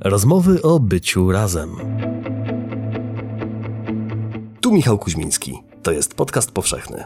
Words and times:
Rozmowy 0.00 0.62
o 0.62 0.80
byciu 0.80 1.32
razem. 1.32 1.76
Tu 4.60 4.72
Michał 4.72 4.98
Kuźmiński. 4.98 5.62
To 5.82 5.92
jest 5.92 6.14
podcast 6.14 6.50
powszechny. 6.52 7.04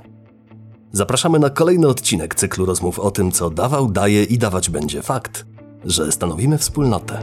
Zapraszamy 0.93 1.39
na 1.39 1.50
kolejny 1.50 1.89
odcinek 1.89 2.34
cyklu 2.34 2.66
rozmów 2.66 2.98
o 2.98 3.11
tym, 3.11 3.32
co 3.32 3.50
dawał, 3.50 3.91
daje 3.91 4.25
i 4.25 4.39
dawać 4.39 4.70
będzie 4.70 5.02
fakt, 5.02 5.46
że 5.84 6.12
stanowimy 6.12 6.59
wspólnotę. 6.59 7.20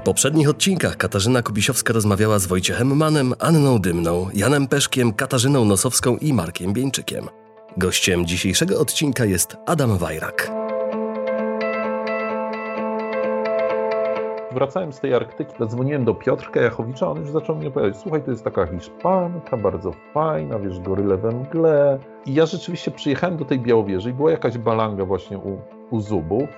W 0.00 0.04
poprzednich 0.04 0.48
odcinkach 0.48 0.96
Katarzyna 0.96 1.42
Kubisiowska 1.42 1.92
rozmawiała 1.92 2.38
z 2.38 2.46
Wojciechem 2.46 2.96
Manem, 2.96 3.34
Anną 3.38 3.78
Dymną, 3.78 4.28
Janem 4.34 4.66
Peszkiem, 4.68 5.12
Katarzyną 5.12 5.64
Nosowską 5.64 6.16
i 6.16 6.32
Markiem 6.32 6.72
Bieńczykiem. 6.72 7.28
Gościem 7.76 8.26
dzisiejszego 8.26 8.80
odcinka 8.80 9.24
jest 9.24 9.56
Adam 9.66 9.98
Wajrak. 9.98 10.50
Wracałem 14.52 14.92
z 14.92 15.00
tej 15.00 15.14
Arktyki, 15.14 15.54
zadzwoniłem 15.58 16.04
do 16.04 16.14
Piotrka 16.14 16.60
Jachowicza, 16.60 17.08
on 17.10 17.20
już 17.20 17.30
zaczął 17.30 17.56
mi 17.56 17.66
opowiadać, 17.66 17.96
słuchaj, 17.96 18.22
to 18.22 18.30
jest 18.30 18.44
taka 18.44 18.66
Hiszpanka, 18.66 19.56
bardzo 19.56 19.92
fajna, 20.12 20.58
wiesz, 20.58 20.80
goryle 20.80 21.16
we 21.16 21.30
mgle. 21.30 21.98
I 22.26 22.34
ja 22.34 22.46
rzeczywiście 22.46 22.90
przyjechałem 22.90 23.36
do 23.36 23.44
tej 23.44 23.60
Białowieży 23.60 24.10
i 24.10 24.12
była 24.12 24.30
jakaś 24.30 24.58
balanga 24.58 25.04
właśnie 25.04 25.38
u, 25.38 25.58
u 25.90 26.00
Zubów. 26.00 26.48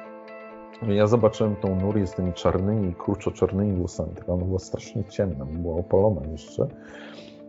Ja 0.82 1.06
zobaczyłem 1.06 1.56
tą 1.56 1.80
Nurię 1.80 2.06
z 2.06 2.14
tymi 2.14 2.32
czarnymi, 2.32 2.95
kurczo-czarnymi 2.95 3.76
włosami, 3.76 4.14
taka 4.14 4.32
ona 4.32 4.45
była 4.45 4.59
strasznie 4.59 5.04
ciemna, 5.04 5.45
była 5.45 5.76
opalona 5.76 6.20
jeszcze 6.32 6.68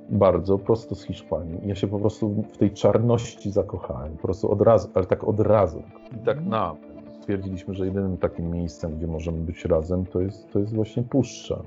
bardzo, 0.09 0.57
prosto 0.57 0.95
z 0.95 1.03
Hiszpanii. 1.03 1.59
Ja 1.65 1.75
się 1.75 1.87
po 1.87 1.99
prostu 1.99 2.43
w 2.53 2.57
tej 2.57 2.71
czarności 2.71 3.51
zakochałem, 3.51 4.11
po 4.11 4.21
prostu 4.21 4.51
od 4.51 4.61
razu, 4.61 4.89
ale 4.93 5.05
tak 5.05 5.23
od 5.23 5.39
razu. 5.39 5.83
I 6.21 6.25
tak 6.25 6.45
na 6.45 6.75
stwierdziliśmy, 7.27 7.73
że 7.73 7.85
jedynym 7.85 8.17
takim 8.17 8.51
miejscem, 8.51 8.97
gdzie 8.97 9.07
możemy 9.07 9.37
być 9.37 9.65
razem, 9.65 10.05
to 10.05 10.21
jest, 10.21 10.51
to 10.53 10.59
jest 10.59 10.73
właśnie 10.73 11.03
puszcza. 11.03 11.63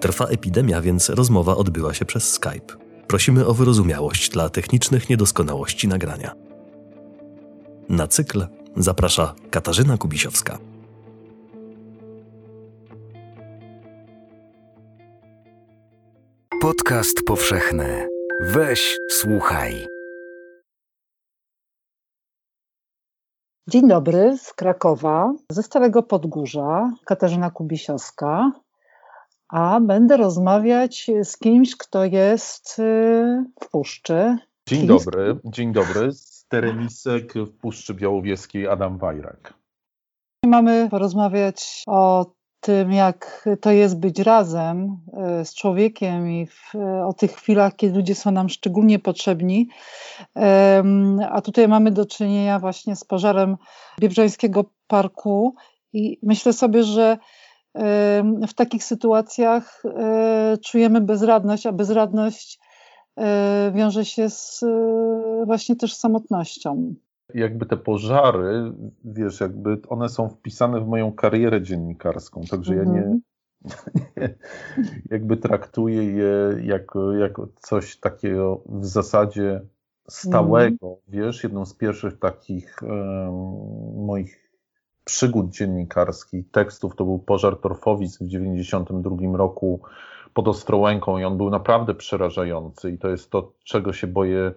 Trwa 0.00 0.24
epidemia, 0.24 0.80
więc 0.80 1.08
rozmowa 1.08 1.56
odbyła 1.56 1.94
się 1.94 2.04
przez 2.04 2.32
Skype. 2.32 2.76
Prosimy 3.06 3.46
o 3.46 3.54
wyrozumiałość 3.54 4.30
dla 4.30 4.48
technicznych 4.48 5.10
niedoskonałości 5.10 5.88
nagrania. 5.88 6.34
Na 7.88 8.06
cykl 8.06 8.46
zaprasza 8.76 9.34
Katarzyna 9.50 9.96
Kubisiowska. 9.96 10.58
Podcast 16.64 17.22
powszechny. 17.26 18.08
Weź, 18.40 18.96
słuchaj. 19.10 19.86
Dzień 23.68 23.88
dobry 23.88 24.38
z 24.38 24.52
Krakowa, 24.52 25.34
ze 25.50 25.62
Starego 25.62 26.02
Podgórza, 26.02 26.90
Katarzyna 27.04 27.50
Kubisiowska, 27.50 28.52
a 29.48 29.80
będę 29.80 30.16
rozmawiać 30.16 31.10
z 31.22 31.38
kimś, 31.38 31.76
kto 31.76 32.04
jest 32.04 32.78
y, 32.78 33.44
w 33.64 33.70
puszczy. 33.70 34.36
Dzień 34.68 34.86
dobry, 34.86 35.36
dzień 35.44 35.72
dobry. 35.72 36.12
Z 36.12 36.46
Teremisek 36.48 37.34
w 37.34 37.56
Puszczy 37.58 37.94
Białowieskiej 37.94 38.68
Adam 38.68 38.98
Wajrak. 38.98 39.54
Mamy 40.46 40.88
porozmawiać 40.90 41.82
o 41.86 42.32
tym, 42.64 42.92
jak 42.92 43.48
to 43.60 43.70
jest 43.70 43.98
być 43.98 44.18
razem 44.18 44.98
y, 45.40 45.44
z 45.44 45.54
człowiekiem 45.54 46.30
i 46.30 46.46
w, 46.46 46.74
o 47.06 47.12
tych 47.12 47.32
chwilach, 47.32 47.76
kiedy 47.76 47.94
ludzie 47.94 48.14
są 48.14 48.30
nam 48.30 48.48
szczególnie 48.48 48.98
potrzebni. 48.98 49.68
A 51.30 51.40
tutaj 51.40 51.68
mamy 51.68 51.90
do 51.90 52.06
czynienia 52.06 52.58
właśnie 52.58 52.96
z 52.96 53.04
pożarem 53.04 53.56
Biebrzańskiego 54.00 54.64
Parku 54.86 55.54
i 55.92 56.18
myślę 56.22 56.52
sobie, 56.52 56.82
że 56.82 57.18
w 58.48 58.54
takich 58.54 58.84
sytuacjach 58.84 59.82
e, 59.84 60.58
czujemy 60.64 61.00
bezradność, 61.00 61.66
a 61.66 61.72
bezradność 61.72 62.58
e, 63.16 63.72
wiąże 63.74 64.04
się 64.04 64.30
z 64.30 64.62
e, 64.62 65.46
właśnie 65.46 65.76
też 65.76 65.94
samotnością. 65.94 66.94
Jakby 67.34 67.66
te 67.66 67.76
pożary, 67.76 68.72
wiesz, 69.04 69.40
jakby 69.40 69.78
one 69.88 70.08
są 70.08 70.28
wpisane 70.28 70.80
w 70.80 70.86
moją 70.86 71.12
karierę 71.12 71.62
dziennikarską, 71.62 72.40
także 72.50 72.74
ja 72.74 72.84
nie, 72.84 72.98
Mhm. 72.98 73.12
nie 73.14 73.20
jakby 75.10 75.36
traktuję 75.36 76.04
je 76.04 76.62
jako, 76.64 77.12
jako 77.12 77.48
coś 77.60 77.96
takiego 77.96 78.60
w 78.66 78.86
zasadzie 78.86 79.60
stałego, 80.08 80.96
wiesz, 81.08 81.42
jedną 81.42 81.66
z 81.66 81.74
pierwszych 81.74 82.18
takich 82.18 82.82
em, 82.82 83.34
moich 84.06 84.50
przygód 85.04 85.50
dziennikarskich, 85.50 86.50
tekstów, 86.50 86.96
to 86.96 87.04
był 87.04 87.18
pożar 87.18 87.56
Torfowic 87.56 88.18
w 88.18 88.26
92 88.26 89.36
roku 89.36 89.80
pod 90.34 90.48
Ostrołęką 90.48 91.18
i 91.18 91.24
on 91.24 91.36
był 91.36 91.50
naprawdę 91.50 91.94
przerażający 91.94 92.90
i 92.90 92.98
to 92.98 93.08
jest 93.08 93.30
to, 93.30 93.52
czego 93.64 93.92
się 93.92 94.06
boję 94.06 94.52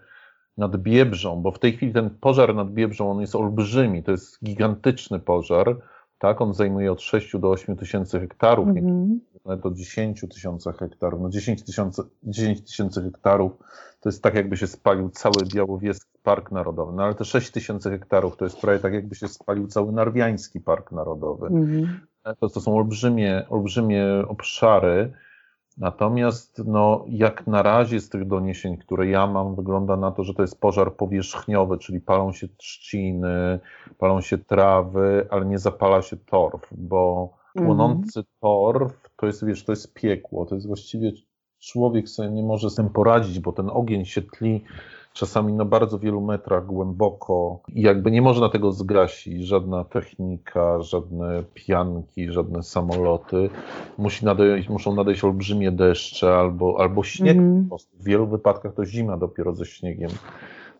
nad 0.57 0.77
Biebrzą, 0.77 1.41
bo 1.41 1.51
w 1.51 1.59
tej 1.59 1.73
chwili 1.73 1.93
ten 1.93 2.09
pożar 2.09 2.55
nad 2.55 2.71
Biebrzą, 2.71 3.11
on 3.11 3.21
jest 3.21 3.35
olbrzymi, 3.35 4.03
to 4.03 4.11
jest 4.11 4.43
gigantyczny 4.43 5.19
pożar, 5.19 5.77
tak, 6.19 6.41
on 6.41 6.53
zajmuje 6.53 6.91
od 6.91 7.01
6 7.01 7.37
do 7.39 7.49
8 7.49 7.75
tysięcy 7.77 8.19
hektarów, 8.19 8.67
Mhm. 8.67 9.19
nawet 9.45 9.65
o 9.65 9.71
10 9.71 10.25
tysiącach 10.33 10.77
hektarów. 10.77 11.21
No 11.21 11.29
10 11.29 11.63
tysięcy 11.63 12.01
10 12.23 12.61
tysięcy 12.61 13.01
hektarów 13.01 13.51
to 14.01 14.09
jest 14.09 14.23
tak, 14.23 14.35
jakby 14.35 14.57
się 14.57 14.67
spalił 14.67 15.09
cały 15.09 15.45
Białowieski 15.53 16.17
Park 16.23 16.51
Narodowy. 16.51 16.93
No 16.95 17.03
ale 17.03 17.15
te 17.15 17.25
6 17.25 17.51
tysięcy 17.51 17.89
hektarów 17.89 18.37
to 18.37 18.45
jest 18.45 18.61
prawie 18.61 18.79
tak, 18.79 18.93
jakby 18.93 19.15
się 19.15 19.27
spalił 19.27 19.67
cały 19.67 19.91
Narwiański 19.91 20.59
Park 20.59 20.91
Narodowy. 20.91 21.47
Mhm. 21.47 21.99
To, 22.39 22.49
to 22.49 22.61
są 22.61 22.75
olbrzymie, 22.77 23.45
olbrzymie 23.49 24.05
obszary. 24.27 25.13
Natomiast 25.77 26.61
no, 26.65 27.05
jak 27.09 27.47
na 27.47 27.61
razie 27.61 27.99
z 27.99 28.09
tych 28.09 28.27
doniesień, 28.27 28.77
które 28.77 29.07
ja 29.07 29.27
mam, 29.27 29.55
wygląda 29.55 29.97
na 29.97 30.11
to, 30.11 30.23
że 30.23 30.33
to 30.33 30.41
jest 30.41 30.61
pożar 30.61 30.95
powierzchniowy, 30.95 31.77
czyli 31.77 32.01
palą 32.01 32.31
się 32.31 32.47
trzciny, 32.47 33.59
palą 33.97 34.21
się 34.21 34.37
trawy, 34.37 35.27
ale 35.29 35.45
nie 35.45 35.59
zapala 35.59 36.01
się 36.01 36.17
torf, 36.17 36.67
bo 36.71 37.29
płonący 37.55 38.23
torf 38.41 39.09
to 39.17 39.25
jest, 39.25 39.45
wiesz, 39.45 39.65
to 39.65 39.71
jest 39.71 39.93
piekło, 39.93 40.45
to 40.45 40.55
jest 40.55 40.67
właściwie 40.67 41.11
człowiek 41.59 42.09
sobie 42.09 42.29
nie 42.29 42.43
może 42.43 42.69
z 42.69 42.75
tym 42.75 42.89
poradzić, 42.89 43.39
bo 43.39 43.53
ten 43.53 43.69
ogień 43.69 44.05
się 44.05 44.21
tli 44.21 44.63
czasami 45.17 45.53
na 45.53 45.65
bardzo 45.65 45.99
wielu 45.99 46.21
metrach 46.21 46.65
głęboko 46.65 47.59
i 47.67 47.81
jakby 47.81 48.11
nie 48.11 48.21
można 48.21 48.49
tego 48.49 48.71
zgasić, 48.71 49.47
żadna 49.47 49.83
technika, 49.83 50.81
żadne 50.81 51.43
pianki, 51.53 52.31
żadne 52.31 52.63
samoloty. 52.63 53.49
Musi 53.97 54.25
nadejść, 54.25 54.69
muszą 54.69 54.95
nadejść 54.95 55.23
olbrzymie 55.23 55.71
deszcze 55.71 56.35
albo, 56.35 56.75
albo 56.79 57.03
śnieg 57.03 57.37
prostu. 57.69 57.97
W 57.97 58.03
wielu 58.03 58.27
wypadkach 58.27 58.73
to 58.73 58.85
zima 58.85 59.17
dopiero 59.17 59.55
ze 59.55 59.65
śniegiem 59.65 60.09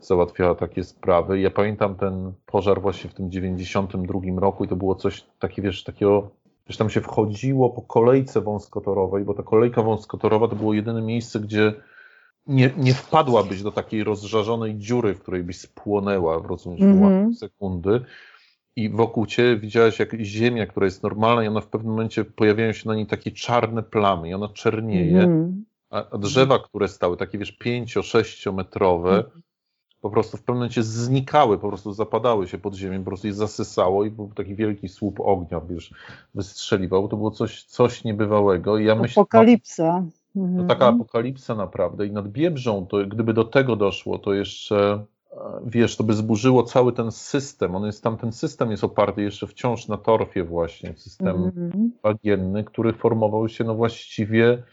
załatwiała 0.01 0.55
takie 0.55 0.83
sprawy. 0.83 1.39
Ja 1.39 1.51
pamiętam 1.51 1.95
ten 1.95 2.31
pożar 2.45 2.81
właśnie 2.81 3.09
w 3.09 3.13
tym 3.13 3.31
92 3.31 4.19
roku 4.37 4.63
i 4.63 4.67
to 4.67 4.75
było 4.75 4.95
coś 4.95 5.25
takie, 5.39 5.61
wiesz, 5.61 5.83
takiego 5.83 6.29
Wiesz, 6.67 6.77
tam 6.77 6.89
się 6.89 7.01
wchodziło 7.01 7.69
po 7.69 7.81
kolejce 7.81 8.41
wąskotorowej, 8.41 9.23
bo 9.23 9.33
ta 9.33 9.43
kolejka 9.43 9.81
wąskotorowa 9.81 10.47
to 10.47 10.55
było 10.55 10.73
jedyne 10.73 11.01
miejsce, 11.01 11.39
gdzie 11.39 11.73
nie, 12.47 12.73
nie 12.77 12.93
wpadłabyś 12.93 13.63
do 13.63 13.71
takiej 13.71 14.03
rozżarzonej 14.03 14.77
dziury, 14.77 15.13
w 15.13 15.21
której 15.21 15.43
byś 15.43 15.59
spłonęła 15.59 16.39
w 16.39 16.45
rozumiesz, 16.45 16.81
mm 16.81 17.33
sekundy. 17.33 18.01
I 18.75 18.89
wokół 18.89 19.25
ciebie 19.25 19.57
widziałaś 19.57 19.99
jak 19.99 20.19
ziemia, 20.19 20.65
która 20.65 20.85
jest 20.85 21.03
normalna 21.03 21.43
i 21.43 21.47
ona 21.47 21.61
w 21.61 21.67
pewnym 21.67 21.91
momencie 21.91 22.25
pojawiają 22.25 22.73
się 22.73 22.89
na 22.89 22.95
niej 22.95 23.07
takie 23.07 23.31
czarne 23.31 23.83
plamy 23.83 24.29
i 24.29 24.33
ona 24.33 24.49
czernieje. 24.49 25.19
Mhm. 25.19 25.65
A 25.89 26.09
a 26.09 26.17
drzewa, 26.17 26.59
które 26.59 26.87
stały, 26.87 27.17
takie 27.17 27.37
wiesz, 27.37 27.51
pięcio, 27.51 28.03
sześciometrowe, 28.03 29.23
po 30.01 30.09
prostu 30.09 30.37
w 30.37 30.39
pewnym 30.39 30.55
momencie 30.55 30.83
znikały, 30.83 31.57
po 31.57 31.67
prostu 31.67 31.93
zapadały 31.93 32.47
się 32.47 32.57
pod 32.57 32.75
ziemię, 32.75 32.99
po 32.99 33.05
prostu 33.05 33.27
je 33.27 33.33
zasysało 33.33 34.05
i 34.05 34.11
był 34.11 34.31
taki 34.35 34.55
wielki 34.55 34.89
słup 34.89 35.19
ognia, 35.19 35.61
wiesz, 35.69 35.93
wystrzeliwał. 36.35 37.07
To 37.07 37.17
było 37.17 37.31
coś, 37.31 37.63
coś 37.63 38.03
niebywałego. 38.03 38.77
I 38.77 38.85
ja 38.85 38.95
myślę, 38.95 39.13
no, 39.17 39.21
Apokalipsa. 39.21 40.05
To 40.33 40.39
Mhm. 40.39 40.67
taka 40.67 40.87
apokalipsa 40.87 41.55
naprawdę. 41.55 42.05
I 42.07 42.11
nad 42.11 42.27
Biebrzą, 42.27 42.85
to 42.87 42.97
gdyby 43.07 43.33
do 43.33 43.43
tego 43.43 43.75
doszło, 43.75 44.17
to 44.17 44.33
jeszcze, 44.33 45.05
e, 45.31 45.37
wiesz, 45.65 45.97
to 45.97 46.03
by 46.03 46.13
zburzyło 46.13 46.63
cały 46.63 46.93
ten 46.93 47.11
system. 47.11 47.75
On 47.75 47.85
jest 47.85 48.03
tam, 48.03 48.17
ten 48.17 48.31
system 48.31 48.71
jest 48.71 48.83
oparty 48.83 49.21
jeszcze 49.21 49.47
wciąż 49.47 49.87
na 49.87 49.97
torfie 49.97 50.43
właśnie, 50.43 50.93
system 50.97 51.51
bagienny, 52.03 52.63
który 52.63 52.93
formował 52.93 53.49
się 53.49 53.63
no 53.63 53.75
właściwie 53.75 54.63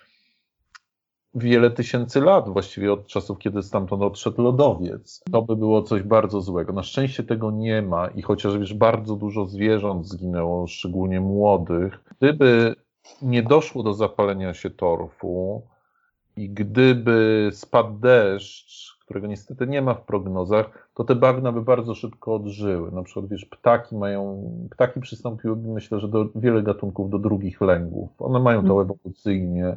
wiele 1.34 1.70
tysięcy 1.70 2.20
lat, 2.20 2.48
właściwie 2.48 2.92
od 2.92 3.06
czasów, 3.06 3.38
kiedy 3.38 3.62
stamtąd 3.62 4.02
odszedł 4.02 4.42
lodowiec. 4.42 5.22
To 5.32 5.42
by 5.42 5.56
było 5.56 5.82
coś 5.82 6.02
bardzo 6.02 6.40
złego. 6.40 6.72
Na 6.72 6.82
szczęście 6.82 7.22
tego 7.24 7.50
nie 7.50 7.82
ma 7.82 8.06
i 8.08 8.22
chociaż 8.22 8.58
wiesz, 8.58 8.74
bardzo 8.74 9.16
dużo 9.16 9.46
zwierząt 9.46 10.08
zginęło, 10.08 10.66
szczególnie 10.66 11.20
młodych, 11.20 12.04
gdyby 12.18 12.74
nie 13.22 13.42
doszło 13.42 13.82
do 13.82 13.94
zapalenia 13.94 14.54
się 14.54 14.70
torfu 14.70 15.62
i 16.36 16.50
gdyby 16.50 17.50
spadł 17.52 17.98
deszcz, 17.98 18.98
którego 19.04 19.26
niestety 19.26 19.66
nie 19.66 19.82
ma 19.82 19.94
w 19.94 20.04
prognozach, 20.04 20.88
to 20.94 21.04
te 21.04 21.14
bagna 21.14 21.52
by 21.52 21.62
bardzo 21.62 21.94
szybko 21.94 22.34
odżyły. 22.34 22.92
Na 22.92 23.02
przykład, 23.02 23.28
wiesz, 23.28 23.44
ptaki 23.44 23.96
mają, 23.96 24.50
ptaki 24.70 25.00
przystąpiłyby, 25.00 25.68
myślę, 25.68 26.00
że 26.00 26.08
do 26.08 26.28
wiele 26.34 26.62
gatunków 26.62 27.10
do 27.10 27.18
drugich 27.18 27.60
lęgów. 27.60 28.10
One 28.18 28.40
mają 28.40 28.66
to 28.66 28.80
mhm. 28.80 28.80
ewolucyjnie 28.80 29.76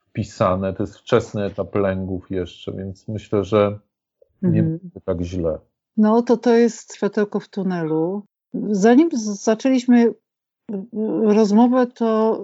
wpisane, 0.00 0.72
to 0.72 0.82
jest 0.82 0.98
wczesny 0.98 1.44
etap 1.44 1.74
lęgów 1.74 2.30
jeszcze, 2.30 2.72
więc 2.72 3.08
myślę, 3.08 3.44
że 3.44 3.78
nie 4.42 4.60
mhm. 4.60 4.78
będzie 4.78 5.00
tak 5.00 5.20
źle. 5.20 5.58
No 5.96 6.22
to 6.22 6.36
to 6.36 6.54
jest 6.54 6.94
światełko 6.94 7.40
w 7.40 7.48
tunelu. 7.48 8.22
Zanim 8.70 9.08
zaczęliśmy 9.12 10.14
rozmowę, 11.24 11.86
to 11.86 12.40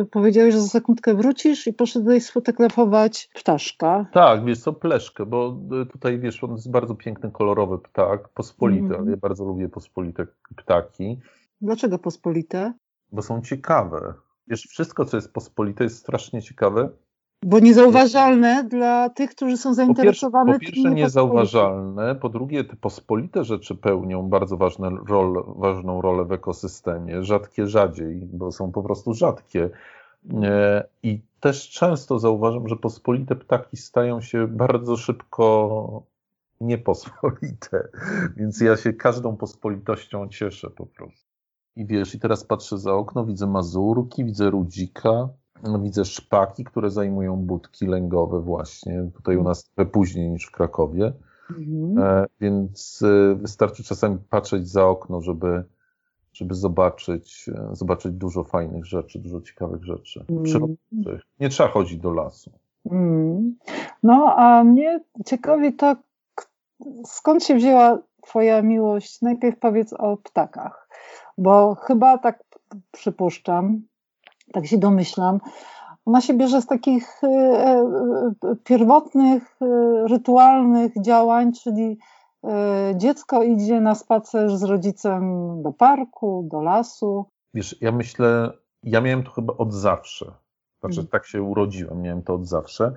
y, 0.00 0.06
powiedziałeś, 0.06 0.54
że 0.54 0.60
za 0.60 0.68
sekundkę 0.68 1.14
wrócisz 1.14 1.66
i 1.66 1.72
poszedłeś 1.72 2.24
sfotografować 2.24 3.30
ptaszka. 3.34 4.06
Tak, 4.12 4.44
wiesz 4.44 4.58
co, 4.58 4.72
pleszkę, 4.72 5.26
bo 5.26 5.56
y, 5.82 5.86
tutaj 5.86 6.18
wiesz, 6.18 6.44
on 6.44 6.52
jest 6.52 6.70
bardzo 6.70 6.94
piękny, 6.94 7.30
kolorowy 7.30 7.78
ptak, 7.78 8.28
pospolity, 8.28 8.94
mm. 8.94 9.10
ja 9.10 9.16
bardzo 9.16 9.44
lubię 9.44 9.68
pospolite 9.68 10.26
ptaki. 10.56 11.18
Dlaczego 11.60 11.98
pospolite? 11.98 12.74
Bo 13.12 13.22
są 13.22 13.42
ciekawe. 13.42 14.14
Wiesz, 14.46 14.62
wszystko, 14.62 15.04
co 15.04 15.16
jest 15.16 15.32
pospolite, 15.32 15.84
jest 15.84 15.98
strasznie 15.98 16.42
ciekawe. 16.42 16.88
Bo 17.42 17.58
niezauważalne 17.58 18.64
dla 18.64 19.10
tych, 19.10 19.30
którzy 19.30 19.56
są 19.56 19.74
zainteresowani. 19.74 20.52
Po 20.52 20.58
pierwsze, 20.58 20.70
po 20.70 20.74
pierwsze 20.82 20.94
niezauważalne, 20.94 22.14
po 22.14 22.28
drugie 22.28 22.64
te 22.64 22.76
pospolite 22.76 23.44
rzeczy 23.44 23.74
pełnią 23.74 24.28
bardzo 24.28 24.56
ważne 24.56 24.90
rol, 25.08 25.44
ważną 25.56 26.00
rolę 26.00 26.24
w 26.24 26.32
ekosystemie, 26.32 27.24
rzadkie 27.24 27.66
rzadziej, 27.66 28.28
bo 28.32 28.52
są 28.52 28.72
po 28.72 28.82
prostu 28.82 29.14
rzadkie. 29.14 29.70
E, 30.42 30.84
I 31.02 31.20
też 31.40 31.70
często 31.70 32.18
zauważam, 32.18 32.68
że 32.68 32.76
pospolite 32.76 33.36
ptaki 33.36 33.76
stają 33.76 34.20
się 34.20 34.46
bardzo 34.46 34.96
szybko 34.96 36.02
niepospolite, 36.60 37.88
więc 38.36 38.60
ja 38.60 38.76
się 38.76 38.92
każdą 38.92 39.36
pospolitością 39.36 40.28
cieszę 40.28 40.70
po 40.70 40.86
prostu. 40.86 41.30
I 41.76 41.86
wiesz, 41.86 42.14
i 42.14 42.20
teraz 42.20 42.44
patrzę 42.44 42.78
za 42.78 42.92
okno, 42.92 43.26
widzę 43.26 43.46
mazurki, 43.46 44.24
widzę 44.24 44.50
rudzika, 44.50 45.28
widzę 45.82 46.04
szpaki, 46.04 46.64
które 46.64 46.90
zajmują 46.90 47.36
budki 47.36 47.86
lęgowe 47.86 48.40
właśnie, 48.40 49.10
tutaj 49.14 49.36
u 49.36 49.42
nas 49.42 49.64
trochę 49.64 49.90
później 49.90 50.30
niż 50.30 50.46
w 50.46 50.50
Krakowie, 50.50 51.12
mhm. 51.50 51.98
E, 51.98 52.26
więc 52.40 53.02
e, 53.02 53.34
wystarczy 53.34 53.84
czasami 53.84 54.18
patrzeć 54.30 54.68
za 54.68 54.86
okno, 54.86 55.20
żeby, 55.20 55.64
żeby 56.32 56.54
zobaczyć, 56.54 57.50
e, 57.54 57.68
zobaczyć 57.72 58.12
dużo 58.12 58.44
fajnych 58.44 58.86
rzeczy, 58.86 59.18
dużo 59.18 59.40
ciekawych 59.40 59.84
rzeczy, 59.84 60.24
mhm. 60.28 60.76
Nie 61.40 61.48
trzeba 61.48 61.68
chodzić 61.68 61.98
do 61.98 62.12
lasu. 62.12 62.50
Mhm. 62.86 63.56
No, 64.02 64.34
a 64.36 64.64
mnie 64.64 65.00
ciekawi 65.26 65.72
to, 65.72 65.96
skąd 67.04 67.44
się 67.44 67.54
wzięła 67.54 67.98
Twoja 68.22 68.62
miłość? 68.62 69.22
Najpierw 69.22 69.58
powiedz 69.58 69.92
o 69.92 70.16
ptakach, 70.16 70.88
bo 71.38 71.74
chyba 71.74 72.18
tak 72.18 72.44
przypuszczam, 72.90 73.82
tak 74.52 74.66
się 74.66 74.78
domyślam, 74.78 75.40
ona 76.06 76.20
się 76.20 76.34
bierze 76.34 76.62
z 76.62 76.66
takich 76.66 77.24
e, 77.24 77.26
e, 77.26 78.56
pierwotnych, 78.64 79.56
e, 79.62 79.66
rytualnych 80.08 80.92
działań, 81.02 81.52
czyli 81.52 81.98
dziecko 82.94 83.42
idzie 83.42 83.80
na 83.80 83.94
spacer 83.94 84.56
z 84.56 84.62
rodzicem 84.62 85.22
do 85.62 85.72
parku, 85.72 86.48
do 86.50 86.60
lasu. 86.60 87.24
Wiesz, 87.54 87.76
ja 87.80 87.92
myślę, 87.92 88.52
ja 88.82 89.00
miałem 89.00 89.22
to 89.22 89.30
chyba 89.30 89.56
od 89.56 89.72
zawsze. 89.72 90.32
Znaczy, 90.80 91.06
tak 91.06 91.26
się 91.26 91.42
urodziłem, 91.42 92.02
miałem 92.02 92.22
to 92.22 92.34
od 92.34 92.46
zawsze. 92.46 92.94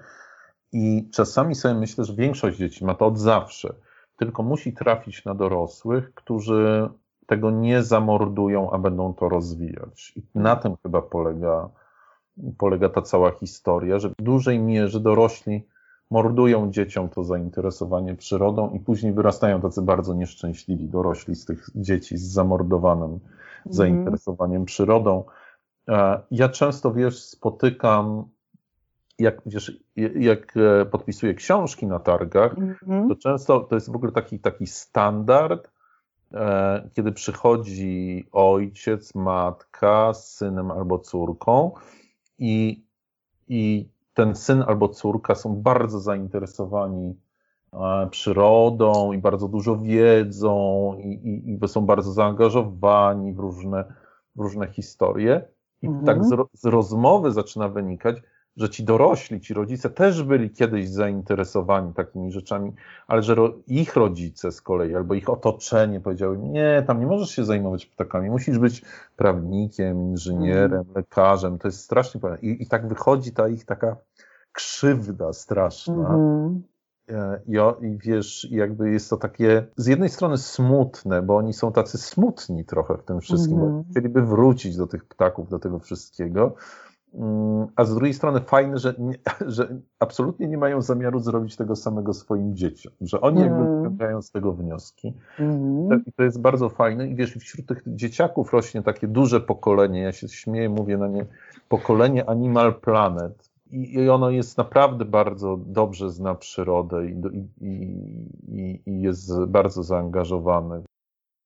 I 0.71 1.09
czasami 1.13 1.55
sobie 1.55 1.73
myślę, 1.75 2.05
że 2.05 2.13
większość 2.13 2.57
dzieci 2.57 2.85
ma 2.85 2.93
to 2.93 3.05
od 3.05 3.19
zawsze, 3.19 3.73
tylko 4.17 4.43
musi 4.43 4.73
trafić 4.73 5.25
na 5.25 5.35
dorosłych, 5.35 6.13
którzy 6.13 6.89
tego 7.25 7.51
nie 7.51 7.83
zamordują, 7.83 8.71
a 8.71 8.77
będą 8.77 9.13
to 9.13 9.29
rozwijać. 9.29 10.13
I 10.15 10.23
na 10.35 10.55
tym 10.55 10.75
chyba 10.83 11.01
polega, 11.01 11.69
polega 12.57 12.89
ta 12.89 13.01
cała 13.01 13.31
historia, 13.31 13.99
że 13.99 14.09
w 14.09 14.15
dużej 14.21 14.59
mierze 14.59 14.99
dorośli 14.99 15.63
mordują 16.11 16.71
dzieciom 16.71 17.09
to 17.09 17.23
zainteresowanie 17.23 18.15
przyrodą 18.15 18.69
i 18.69 18.79
później 18.79 19.13
wyrastają 19.13 19.61
tacy 19.61 19.81
bardzo 19.81 20.13
nieszczęśliwi 20.13 20.89
dorośli 20.89 21.35
z 21.35 21.45
tych 21.45 21.69
dzieci 21.75 22.17
z 22.17 22.23
zamordowanym 22.23 23.11
mhm. 23.11 23.21
zainteresowaniem 23.65 24.65
przyrodą. 24.65 25.23
E, 25.89 26.21
ja 26.31 26.49
często, 26.49 26.93
wiesz, 26.93 27.23
spotykam, 27.23 28.23
jak, 29.19 29.41
wiesz, 29.45 29.81
jak 30.15 30.57
e, 30.57 30.85
podpisuję 30.85 31.33
książki 31.33 31.87
na 31.87 31.99
targach, 31.99 32.57
mhm. 32.57 33.09
to 33.09 33.15
często 33.15 33.59
to 33.59 33.75
jest 33.75 33.91
w 33.91 33.95
ogóle 33.95 34.11
taki, 34.11 34.39
taki 34.39 34.67
standard, 34.67 35.72
kiedy 36.93 37.11
przychodzi 37.11 38.25
ojciec, 38.31 39.15
matka 39.15 40.13
z 40.13 40.35
synem 40.35 40.71
albo 40.71 40.99
córką 40.99 41.71
i, 42.39 42.85
i 43.47 43.89
ten 44.13 44.35
syn 44.35 44.63
albo 44.67 44.89
córka 44.89 45.35
są 45.35 45.55
bardzo 45.55 45.99
zainteresowani 45.99 47.15
e, 47.73 48.07
przyrodą 48.11 49.11
i 49.11 49.17
bardzo 49.17 49.47
dużo 49.47 49.77
wiedzą 49.77 50.93
i, 50.99 51.07
i, 51.07 51.53
i 51.65 51.67
są 51.67 51.85
bardzo 51.85 52.11
zaangażowani 52.11 53.33
w 53.33 53.39
różne, 53.39 53.93
w 54.35 54.39
różne 54.39 54.67
historie. 54.67 55.41
I 55.81 55.87
mhm. 55.87 56.05
tak 56.05 56.25
z, 56.25 56.35
z 56.53 56.65
rozmowy 56.65 57.31
zaczyna 57.31 57.69
wynikać, 57.69 58.17
że 58.57 58.69
ci 58.69 58.83
dorośli, 58.83 59.41
ci 59.41 59.53
rodzice 59.53 59.89
też 59.89 60.23
byli 60.23 60.49
kiedyś 60.49 60.89
zainteresowani 60.89 61.93
takimi 61.93 62.31
rzeczami, 62.31 62.73
ale 63.07 63.23
że 63.23 63.35
ro, 63.35 63.53
ich 63.67 63.95
rodzice 63.95 64.51
z 64.51 64.61
kolei 64.61 64.95
albo 64.95 65.13
ich 65.13 65.29
otoczenie 65.29 65.99
powiedziały: 65.99 66.37
Nie, 66.37 66.83
tam 66.87 66.99
nie 66.99 67.07
możesz 67.07 67.29
się 67.29 67.45
zajmować 67.45 67.85
ptakami, 67.85 68.29
musisz 68.29 68.59
być 68.59 68.81
prawnikiem, 69.15 70.01
inżynierem, 70.01 70.81
mm. 70.81 70.93
lekarzem. 70.95 71.59
To 71.59 71.67
jest 71.67 71.79
strasznie. 71.79 72.21
I, 72.41 72.63
I 72.63 72.67
tak 72.67 72.87
wychodzi 72.87 73.31
ta 73.31 73.47
ich 73.47 73.65
taka 73.65 73.97
krzywda 74.51 75.33
straszna. 75.33 76.09
Mm. 76.09 76.63
I, 77.47 77.85
I 77.85 77.97
wiesz, 77.97 78.47
jakby 78.51 78.91
jest 78.91 79.09
to 79.09 79.17
takie 79.17 79.67
z 79.77 79.87
jednej 79.87 80.09
strony 80.09 80.37
smutne, 80.37 81.21
bo 81.21 81.37
oni 81.37 81.53
są 81.53 81.71
tacy 81.71 81.97
smutni 81.97 82.65
trochę 82.65 82.97
w 82.97 83.03
tym 83.03 83.21
wszystkim, 83.21 83.57
mm. 83.57 83.61
bo 83.65 83.77
mhm. 83.77 83.91
chcieliby 83.91 84.21
wrócić 84.21 84.77
do 84.77 84.87
tych 84.87 85.05
ptaków, 85.05 85.49
do 85.49 85.59
tego 85.59 85.79
wszystkiego, 85.79 86.55
a 87.75 87.85
z 87.85 87.95
drugiej 87.95 88.13
strony 88.13 88.39
fajne, 88.39 88.77
że, 88.77 88.93
nie, 88.99 89.15
że 89.55 89.79
absolutnie 89.99 90.47
nie 90.47 90.57
mają 90.57 90.81
zamiaru 90.81 91.19
zrobić 91.19 91.55
tego 91.55 91.75
samego 91.75 92.13
swoim 92.13 92.55
dzieciom, 92.55 92.93
że 93.01 93.21
oni 93.21 93.41
mm. 93.41 93.49
jakby 93.51 93.77
wyciągają 93.77 94.21
z 94.21 94.31
tego 94.31 94.53
wnioski. 94.53 95.13
Mm. 95.39 96.03
I 96.07 96.11
to 96.11 96.23
jest 96.23 96.41
bardzo 96.41 96.69
fajne 96.69 97.07
i 97.07 97.15
wiesz, 97.15 97.33
wśród 97.33 97.67
tych 97.67 97.83
dzieciaków 97.87 98.53
rośnie 98.53 98.81
takie 98.81 99.07
duże 99.07 99.41
pokolenie, 99.41 100.01
ja 100.01 100.11
się 100.11 100.27
śmieję, 100.27 100.69
mówię 100.69 100.97
na 100.97 101.07
nie, 101.07 101.25
pokolenie 101.69 102.29
Animal 102.29 102.79
Planet 102.79 103.49
i, 103.71 103.93
i 103.93 104.09
ono 104.09 104.29
jest 104.29 104.57
naprawdę 104.57 105.05
bardzo 105.05 105.57
dobrze 105.65 106.09
zna 106.09 106.35
przyrodę 106.35 107.05
i, 107.05 107.15
i, 107.61 108.81
i 108.85 109.01
jest 109.01 109.45
bardzo 109.45 109.83
zaangażowane 109.83 110.81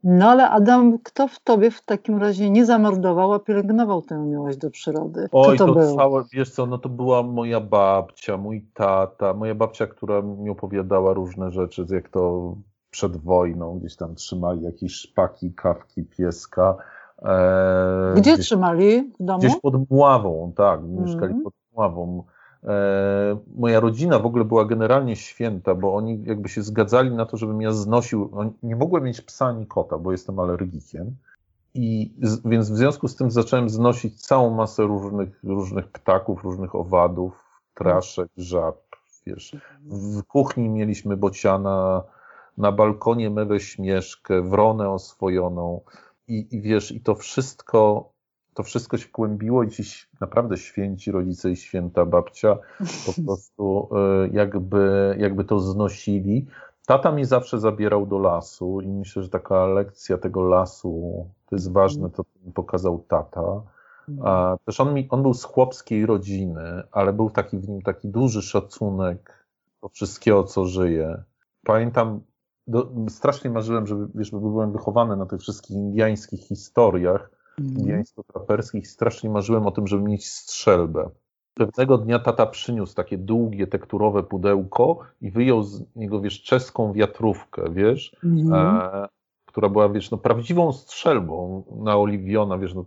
no 0.04 0.30
ale 0.30 0.50
Adam, 0.50 1.00
kto 1.00 1.28
w 1.28 1.40
tobie 1.40 1.72
w 1.72 1.82
takim 1.82 2.18
razie 2.18 2.50
nie 2.50 2.66
zamordował, 2.66 3.34
a 3.34 3.40
pielęgnował 3.40 4.02
tę 4.02 4.18
miłość 4.18 4.58
do 4.58 4.72
przyrody? 4.72 5.28
Kto 5.28 5.42
Oj, 5.42 5.58
to, 5.58 5.66
to 5.66 5.74
był? 5.74 5.96
Całe, 5.96 6.24
wiesz 6.34 6.50
co, 6.50 6.66
no 6.66 6.78
to 6.78 6.90
była 6.90 7.24
moja 7.24 7.60
babcia, 7.60 8.38
mój 8.38 8.66
tata, 8.74 9.34
moja 9.34 9.56
babcia, 9.56 9.88
która 9.88 10.22
mi 10.22 10.50
opowiadała 10.50 11.14
różne 11.14 11.52
rzeczy, 11.52 11.86
jak 11.90 12.10
to 12.10 12.56
przed 12.90 13.18
wojną 13.18 13.80
gdzieś 13.80 13.96
tam 13.96 14.16
trzymali 14.16 14.62
jakieś 14.62 14.94
szpaki, 14.94 15.54
kawki, 15.54 16.04
pieska. 16.04 16.76
E, 17.22 18.14
Gdzie 18.14 18.34
gdzieś, 18.34 18.46
trzymali? 18.46 19.12
W 19.20 19.24
domu? 19.24 19.40
Gdzieś 19.40 19.56
pod 19.62 19.90
Mławą, 19.90 20.54
tak, 20.56 20.82
mieszkali 20.84 21.32
mm. 21.32 21.44
pod 21.44 21.54
Mławą. 21.74 22.24
E, 22.68 23.38
moja 23.56 23.80
rodzina 23.80 24.20
w 24.20 24.26
ogóle 24.26 24.46
była 24.46 24.66
generalnie 24.66 25.16
święta, 25.16 25.76
bo 25.76 25.96
oni 25.96 26.24
jakby 26.24 26.50
się 26.50 26.62
zgadzali 26.62 27.12
na 27.12 27.26
to, 27.26 27.38
żebym 27.38 27.62
ja 27.62 27.72
znosił. 27.72 28.32
Nie 28.64 28.76
mogłem 28.76 29.04
mieć 29.04 29.22
psa 29.22 29.46
ani 29.46 29.68
kota, 29.68 29.98
bo 29.98 30.12
jestem 30.12 30.40
alergikiem. 30.40 31.16
I 31.74 32.14
z, 32.22 32.48
więc 32.48 32.72
w 32.72 32.76
związku 32.76 33.08
z 33.08 33.16
tym 33.16 33.32
zacząłem 33.32 33.70
znosić 33.70 34.22
całą 34.22 34.50
masę 34.50 34.84
różnych, 34.84 35.44
różnych 35.44 35.88
ptaków, 35.88 36.44
różnych 36.44 36.76
owadów, 36.76 37.34
traszek, 37.74 38.28
żab. 38.38 38.78
Wiesz. 39.26 39.56
W 39.86 40.24
kuchni 40.24 40.70
mieliśmy 40.70 41.18
bociana, 41.18 42.04
na 42.58 42.72
balkonie 42.72 43.30
mewę 43.30 43.60
śmieszkę, 43.60 44.42
wronę 44.42 44.90
oswojoną. 44.90 45.82
I, 46.28 46.48
I 46.52 46.62
wiesz, 46.62 46.92
i 46.92 47.02
to 47.02 47.16
wszystko 47.16 48.10
to 48.58 48.64
wszystko 48.64 48.98
się 48.98 49.10
kłębiło 49.10 49.64
i 49.64 49.70
ci 49.70 49.84
naprawdę 50.22 50.58
święci 50.58 51.12
rodzice 51.12 51.52
i 51.52 51.56
święta 51.56 52.06
babcia 52.06 52.58
po 53.06 53.14
prostu 53.26 53.90
e, 53.96 54.28
jakby, 54.28 55.16
jakby 55.20 55.44
to 55.44 55.60
znosili. 55.60 56.46
Tata 56.86 57.12
mnie 57.12 57.26
zawsze 57.26 57.60
zabierał 57.60 58.06
do 58.06 58.18
lasu 58.18 58.82
i 58.82 58.88
myślę, 58.88 59.24
że 59.24 59.30
taka 59.30 59.66
lekcja 59.66 60.18
tego 60.18 60.42
lasu 60.42 61.26
to 61.50 61.56
jest 61.56 61.72
ważne, 61.72 62.10
to 62.10 62.24
mi 62.46 62.52
pokazał 62.54 63.04
tata. 63.08 63.62
A 64.24 64.58
też 64.66 64.80
on, 64.80 64.94
mi, 64.94 65.08
on 65.10 65.22
był 65.22 65.34
z 65.34 65.44
chłopskiej 65.44 66.06
rodziny, 66.06 66.84
ale 66.92 67.14
był 67.14 67.30
taki 67.30 67.58
w 67.58 67.70
nim 67.70 67.82
taki 67.82 68.08
duży 68.08 68.42
szacunek 68.42 69.48
to 69.82 69.90
wszystkiego, 69.90 70.44
co 70.44 70.66
żyje. 70.66 71.24
Pamiętam, 71.66 72.22
do, 72.68 72.92
strasznie 73.10 73.50
marzyłem, 73.50 73.88
żeby, 73.88 74.08
wiesz, 74.16 74.32
byłem 74.32 74.72
wychowany 74.72 75.18
na 75.18 75.26
tych 75.26 75.40
wszystkich 75.40 75.78
indiańskich 75.78 76.42
historiach, 76.42 77.37
mm. 77.60 77.78
indiańsko-traperskich, 77.78 78.88
strasznie 78.88 79.30
marzyłem 79.30 79.68
o 79.68 79.72
tym, 79.72 79.88
żeby 79.88 80.04
mieć 80.04 80.28
strzelbę. 80.28 81.10
Pewnego 81.54 81.98
dnia 81.98 82.20
tata 82.20 82.46
przyniósł 82.46 82.96
takie 82.96 83.18
długie, 83.18 83.68
tekturowe 83.68 84.24
pudełko 84.24 85.00
i 85.22 85.32
wyjął 85.32 85.64
z 85.64 85.96
niego, 85.96 86.22
wiesz, 86.22 86.42
czeską 86.44 86.94
wiatrówkę, 86.94 87.64
wiesz, 87.74 88.16
mm. 88.24 88.54
e, 88.54 89.08
która 89.46 89.70
była, 89.70 89.90
wiesz, 89.90 90.12
no, 90.12 90.18
prawdziwą 90.18 90.74
strzelbą 90.74 91.64
naoliwiona, 91.84 92.58
wiesz, 92.58 92.74
no, 92.74 92.86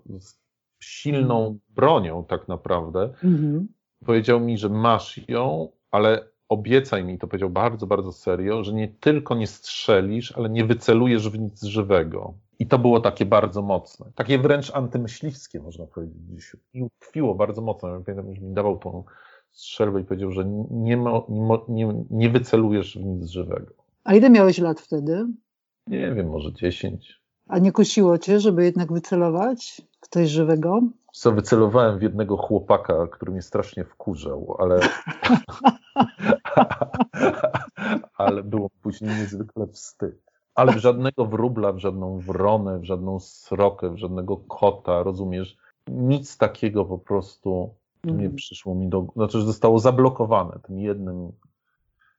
silną 0.83 1.39
mhm. 1.39 1.59
bronią 1.69 2.25
tak 2.25 2.49
naprawdę. 2.49 3.15
Mm. 3.25 3.69
Powiedział 4.07 4.41
mi, 4.41 4.59
że 4.59 4.69
masz 4.69 5.29
ją, 5.29 5.69
ale 5.91 6.29
obiecaj 6.49 7.05
mi, 7.05 7.19
to 7.19 7.27
powiedział 7.27 7.51
bardzo, 7.51 7.87
bardzo 7.87 8.13
serio, 8.13 8.65
że 8.65 8.73
nie 8.73 8.89
tylko 8.89 9.35
nie 9.35 9.47
strzelisz, 9.47 10.33
ale 10.33 10.51
nie 10.51 10.65
wycelujesz 10.65 11.31
w 11.31 11.39
nic 11.39 11.63
żywego. 11.63 12.35
I 12.61 12.67
to 12.67 12.79
było 12.79 13.01
takie 13.01 13.27
bardzo 13.27 13.63
mocne, 13.63 14.07
takie 14.15 14.39
wręcz 14.39 14.75
antymyśliwskie, 14.75 15.61
można 15.61 15.87
powiedzieć. 15.87 16.57
I 16.75 16.83
utkwiło 16.83 17.35
bardzo 17.35 17.63
mocno. 17.63 17.89
Ja 17.89 18.01
pamiętam, 18.01 18.35
że 18.35 18.41
mi 18.41 18.55
dawał 18.55 18.79
tą 18.79 19.05
strzelbę 19.51 20.01
i 20.01 20.05
powiedział, 20.05 20.33
że 20.33 20.45
nie, 20.71 20.97
ma, 20.97 21.11
nie, 21.69 22.05
nie 22.11 22.31
wycelujesz 22.31 22.99
w 22.99 23.05
nic 23.05 23.29
żywego. 23.29 23.75
A 24.05 24.15
ile 24.15 24.31
miałeś 24.31 24.59
lat 24.59 24.81
wtedy? 24.81 25.27
Nie 25.87 26.15
wiem, 26.15 26.29
może 26.29 26.53
10. 26.53 27.21
A 27.49 27.59
nie 27.59 27.73
kusiło 27.73 28.19
cię, 28.19 28.41
żeby 28.41 28.65
jednak 28.65 28.93
wycelować 28.93 29.83
w 30.01 30.09
coś 30.09 30.29
żywego? 30.29 30.81
Co, 31.13 31.33
wycelowałem 31.33 31.99
w 31.99 32.03
jednego 32.03 32.37
chłopaka, 32.37 33.07
który 33.07 33.33
mnie 33.33 33.43
strasznie 33.43 33.85
wkurzał, 33.85 34.57
ale 34.59 34.81
ale 38.19 38.43
było 38.43 38.71
później 38.83 39.17
niezwykle 39.17 39.67
wstyd. 39.67 40.30
Ale 40.61 40.73
w 40.73 40.79
żadnego 40.79 41.27
wróbla, 41.27 41.73
w 41.73 41.79
żadną 41.79 42.19
wronę, 42.19 42.79
w 42.79 42.85
żadną 42.85 43.21
srokę, 43.21 43.91
w 43.91 43.97
żadnego 43.97 44.37
kota, 44.37 45.03
rozumiesz? 45.03 45.57
Nic 45.89 46.37
takiego 46.37 46.85
po 46.85 46.99
prostu 46.99 47.75
nie 48.05 48.13
mhm. 48.13 48.35
przyszło 48.35 48.75
mi 48.75 48.89
do... 48.89 49.07
Znaczy, 49.17 49.39
że 49.39 49.47
zostało 49.47 49.79
zablokowane 49.79 50.59
tym 50.67 50.79
jednym, 50.79 51.33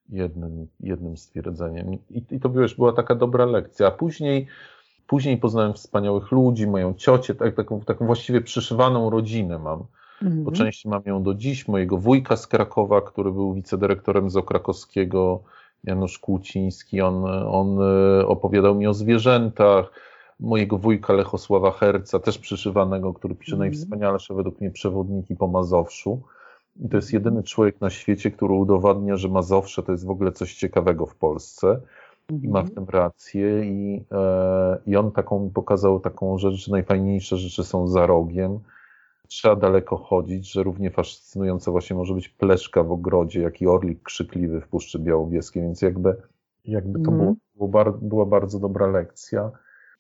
jednym, 0.09 0.67
jednym 0.79 1.17
stwierdzeniem. 1.17 1.93
I, 1.93 2.23
i 2.31 2.39
to 2.39 2.49
wiesz, 2.49 2.75
była 2.75 2.93
taka 2.93 3.15
dobra 3.15 3.45
lekcja. 3.45 3.87
A 3.87 3.91
później, 3.91 4.47
później 5.07 5.37
poznałem 5.37 5.73
wspaniałych 5.73 6.31
ludzi, 6.31 6.67
moją 6.67 6.93
ciocię, 6.93 7.35
tak, 7.35 7.55
taką, 7.55 7.81
taką 7.81 8.05
właściwie 8.05 8.41
przyszywaną 8.41 9.09
rodzinę 9.09 9.59
mam 9.59 9.83
Mhm. 10.21 10.45
Po 10.45 10.51
części 10.51 10.89
mam 10.89 11.01
ją 11.05 11.23
do 11.23 11.33
dziś, 11.33 11.67
mojego 11.67 11.97
wujka 11.97 12.37
z 12.37 12.47
Krakowa, 12.47 13.01
który 13.01 13.31
był 13.31 13.53
wicedyrektorem 13.53 14.29
ZO 14.29 14.43
krakowskiego, 14.43 15.43
Janusz 15.83 16.19
Kłóciński, 16.19 17.01
on, 17.01 17.25
on 17.47 17.77
e, 17.81 18.27
opowiadał 18.27 18.75
mi 18.75 18.87
o 18.87 18.93
zwierzętach, 18.93 19.91
mojego 20.39 20.77
wujka 20.77 21.13
Lechosława 21.13 21.71
Herca, 21.71 22.19
też 22.19 22.37
przyszywanego, 22.37 23.13
który 23.13 23.35
pisze 23.35 23.55
mhm. 23.55 23.69
najwspanialsze 23.69 24.33
według 24.33 24.61
mnie 24.61 24.71
przewodniki 24.71 25.35
po 25.35 25.47
Mazowszu. 25.47 26.21
I 26.79 26.89
to 26.89 26.97
jest 26.97 27.13
jedyny 27.13 27.43
człowiek 27.43 27.81
na 27.81 27.89
świecie, 27.89 28.31
który 28.31 28.53
udowadnia, 28.53 29.17
że 29.17 29.29
Mazowsze 29.29 29.83
to 29.83 29.91
jest 29.91 30.05
w 30.05 30.09
ogóle 30.09 30.31
coś 30.31 30.55
ciekawego 30.55 31.05
w 31.05 31.15
Polsce. 31.15 31.81
I 32.43 32.47
ma 32.47 32.61
w 32.61 32.69
mhm. 32.69 32.75
tym 32.75 32.85
rację. 32.95 33.65
I, 33.65 34.03
e, 34.11 34.77
I 34.87 34.95
on 34.95 35.11
taką 35.11 35.51
pokazał 35.53 35.99
taką 35.99 36.37
rzecz, 36.37 36.53
że 36.53 36.71
najfajniejsze 36.71 37.37
rzeczy 37.37 37.63
są 37.63 37.87
za 37.87 38.05
rogiem 38.05 38.59
trzeba 39.31 39.55
daleko 39.55 39.97
chodzić, 39.97 40.51
że 40.51 40.63
równie 40.63 40.91
fascynująca 40.91 41.71
właśnie 41.71 41.95
może 41.95 42.13
być 42.13 42.29
pleszka 42.29 42.83
w 42.83 42.91
ogrodzie, 42.91 43.41
jak 43.41 43.61
i 43.61 43.67
orlik 43.67 44.03
krzykliwy 44.03 44.61
w 44.61 44.67
Puszczy 44.67 44.99
Białowieskiej, 44.99 45.63
więc 45.63 45.81
jakby, 45.81 46.15
jakby 46.65 46.99
to 46.99 47.11
mm. 47.11 47.35
było, 47.55 47.67
było, 47.67 47.91
była 48.01 48.25
bardzo 48.25 48.59
dobra 48.59 48.87
lekcja. 48.87 49.51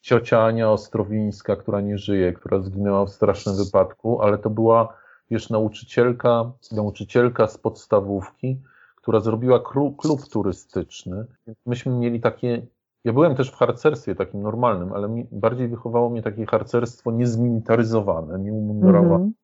Ciocia 0.01 0.43
Ania 0.45 0.71
Ostrowińska, 0.71 1.55
która 1.55 1.81
nie 1.81 1.97
żyje, 1.97 2.33
która 2.33 2.59
zginęła 2.59 3.05
w 3.05 3.09
strasznym 3.09 3.55
wypadku, 3.55 4.21
ale 4.21 4.37
to 4.37 4.49
była, 4.49 4.97
wiesz, 5.29 5.49
nauczycielka, 5.49 6.51
nauczycielka 6.71 7.47
z 7.47 7.57
podstawówki, 7.57 8.61
która 8.95 9.19
zrobiła 9.19 9.59
klub 9.59 10.29
turystyczny. 10.31 11.25
Myśmy 11.65 11.91
mieli 11.91 12.19
takie 12.21 12.67
ja 13.03 13.13
byłem 13.13 13.35
też 13.35 13.51
w 13.51 13.55
harcerstwie 13.55 14.15
takim 14.15 14.41
normalnym, 14.41 14.93
ale 14.93 15.09
mi, 15.09 15.27
bardziej 15.31 15.67
wychowało 15.67 16.09
mnie 16.09 16.21
takie 16.21 16.45
harcerstwo 16.45 17.11
niezmilitaryzowane, 17.11 18.39
nieumundurowane. 18.39 19.15
Mm 19.15 19.29
-hmm. 19.29 19.41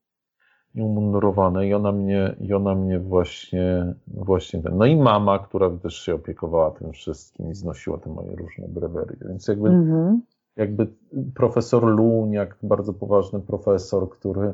Nieumundurowane 0.76 1.68
i 1.68 1.74
ona 1.74 1.92
mnie, 1.92 2.36
i 2.40 2.54
ona 2.54 2.76
mnie 2.76 3.00
właśnie, 3.00 3.94
właśnie 4.08 4.62
ten. 4.62 4.78
No 4.78 4.86
i 4.86 4.96
mama, 4.96 5.40
która 5.40 5.70
też 5.70 5.96
się 5.96 6.16
opiekowała 6.16 6.72
tym 6.72 6.92
wszystkim 6.92 7.52
i 7.52 7.56
znosiła 7.56 7.98
te 7.98 8.10
moje 8.10 8.36
różne 8.36 8.68
brewerie. 8.68 9.18
Więc 9.22 9.48
jakby, 9.48 9.70
mm 9.70 9.92
-hmm. 9.92 10.20
jakby 10.56 10.88
profesor 11.36 11.84
Luniak, 11.84 12.58
bardzo 12.64 12.94
poważny 12.94 13.40
profesor, 13.40 14.10
który, 14.10 14.54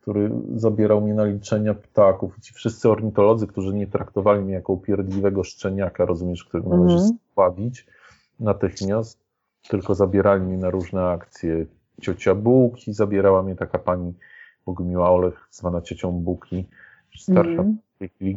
który 0.00 0.30
zabierał 0.54 1.00
mnie 1.00 1.14
na 1.14 1.24
liczenia 1.24 1.74
ptaków 1.74 2.38
i 2.38 2.40
ci 2.40 2.54
wszyscy 2.54 2.90
ornitolodzy, 2.90 3.46
którzy 3.46 3.74
nie 3.74 3.86
traktowali 3.86 4.42
mnie 4.42 4.54
jako 4.54 4.72
upierdliwego 4.72 5.44
szczeniaka, 5.44 6.04
rozumiesz, 6.04 6.44
którego 6.44 6.70
mm 6.70 6.80
-hmm. 6.80 6.86
należy 6.86 7.04
spławić, 7.08 7.86
natychmiast, 8.40 9.24
tylko 9.68 9.94
zabierali 9.94 10.42
mnie 10.42 10.56
na 10.56 10.70
różne 10.70 11.04
akcje. 11.04 11.66
Ciocia 12.00 12.34
Buki, 12.34 12.92
zabierała 12.92 13.42
mnie 13.42 13.56
taka 13.56 13.78
pani 13.78 14.14
Bogumiła 14.66 15.10
Olech, 15.10 15.48
zwana 15.50 15.80
ciocią 15.80 16.12
Buki, 16.12 16.68
starsza, 17.16 17.62
mm. 17.62 17.78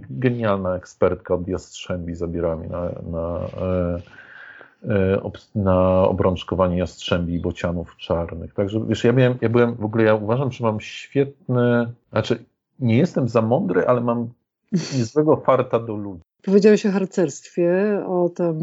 genialna 0.10 0.76
ekspertka 0.76 1.34
od 1.34 1.48
Jastrzębi, 1.48 2.16
zabierała 2.16 2.56
mnie 2.56 2.70
na, 2.70 2.82
na, 3.12 3.40
e, 3.62 4.02
e, 4.90 5.22
na 5.56 6.02
obrączkowanie 6.02 6.78
jastrzębi 6.78 7.34
i 7.34 7.40
bocianów 7.40 7.98
czarnych. 7.98 8.54
Także 8.54 8.86
wiesz, 8.88 9.04
ja, 9.04 9.14
miałem, 9.14 9.38
ja 9.42 9.50
byłem, 9.50 9.76
w 9.76 9.86
ogóle 9.86 10.04
ja 10.04 10.16
uważam, 10.16 10.52
że 10.52 10.64
mam 10.64 10.80
świetne, 10.80 11.92
znaczy 12.12 12.46
nie 12.80 12.98
jestem 12.98 13.28
za 13.28 13.42
mądry, 13.42 13.88
ale 13.88 14.02
mam 14.02 14.30
niezłego 14.72 15.38
farta 15.38 15.80
do 15.80 15.96
ludzi. 15.96 16.27
Powiedziałeś 16.44 16.86
o 16.86 16.92
harcerstwie, 16.92 18.02
o 18.08 18.30
tam 18.30 18.60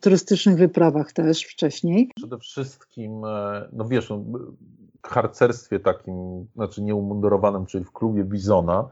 turystycznych 0.00 0.56
wyprawach 0.56 1.12
też 1.12 1.44
wcześniej. 1.44 2.10
Przede 2.16 2.38
wszystkim, 2.38 3.24
e, 3.24 3.68
no 3.72 3.84
wiesz, 3.84 4.10
no, 4.10 4.24
harcerstwie 5.06 5.80
takim, 5.80 6.46
znaczy 6.54 6.82
nieumundurowanym, 6.82 7.66
czyli 7.66 7.84
w 7.84 7.92
klubie 7.92 8.24
Bizona, 8.24 8.88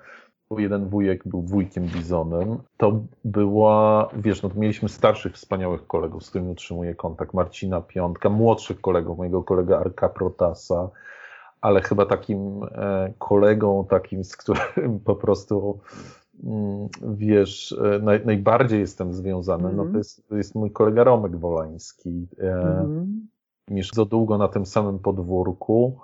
bo 0.50 0.58
jeden 0.58 0.88
wujek 0.88 1.28
był 1.28 1.42
wujkiem 1.42 1.86
Bizonem, 1.86 2.58
to 2.76 3.00
była, 3.24 4.08
wiesz, 4.16 4.42
no 4.42 4.48
to 4.48 4.58
mieliśmy 4.58 4.88
starszych, 4.88 5.34
wspaniałych 5.34 5.86
kolegów, 5.86 6.24
z 6.24 6.30
którymi 6.30 6.50
utrzymuję 6.50 6.94
kontakt, 6.94 7.34
Marcina 7.34 7.80
Piątka, 7.80 8.28
młodszych 8.28 8.80
kolegów, 8.80 9.18
mojego 9.18 9.42
kolega 9.42 9.78
Arka 9.78 10.08
Protasa, 10.08 10.90
ale 11.60 11.82
chyba 11.82 12.06
takim 12.06 12.62
e, 12.64 13.12
kolegą, 13.18 13.86
takim, 13.90 14.24
z 14.24 14.36
którym 14.36 15.00
po 15.04 15.16
prostu 15.16 15.78
wiesz, 17.02 17.72
e, 17.72 17.98
naj, 17.98 18.26
najbardziej 18.26 18.80
jestem 18.80 19.14
związany, 19.14 19.64
mm. 19.64 19.76
no 19.76 19.82
to 19.82 19.86
mhm. 19.86 19.98
jest, 19.98 20.28
to 20.28 20.36
jest 20.36 20.54
mój 20.54 20.70
kolega 20.70 21.04
Romek 21.04 21.36
Wolański. 21.36 22.26
Mm. 22.38 23.28
Mieszka 23.70 24.04
długo 24.04 24.38
na 24.38 24.48
tym 24.48 24.66
samym 24.66 24.98
podwórku. 24.98 25.98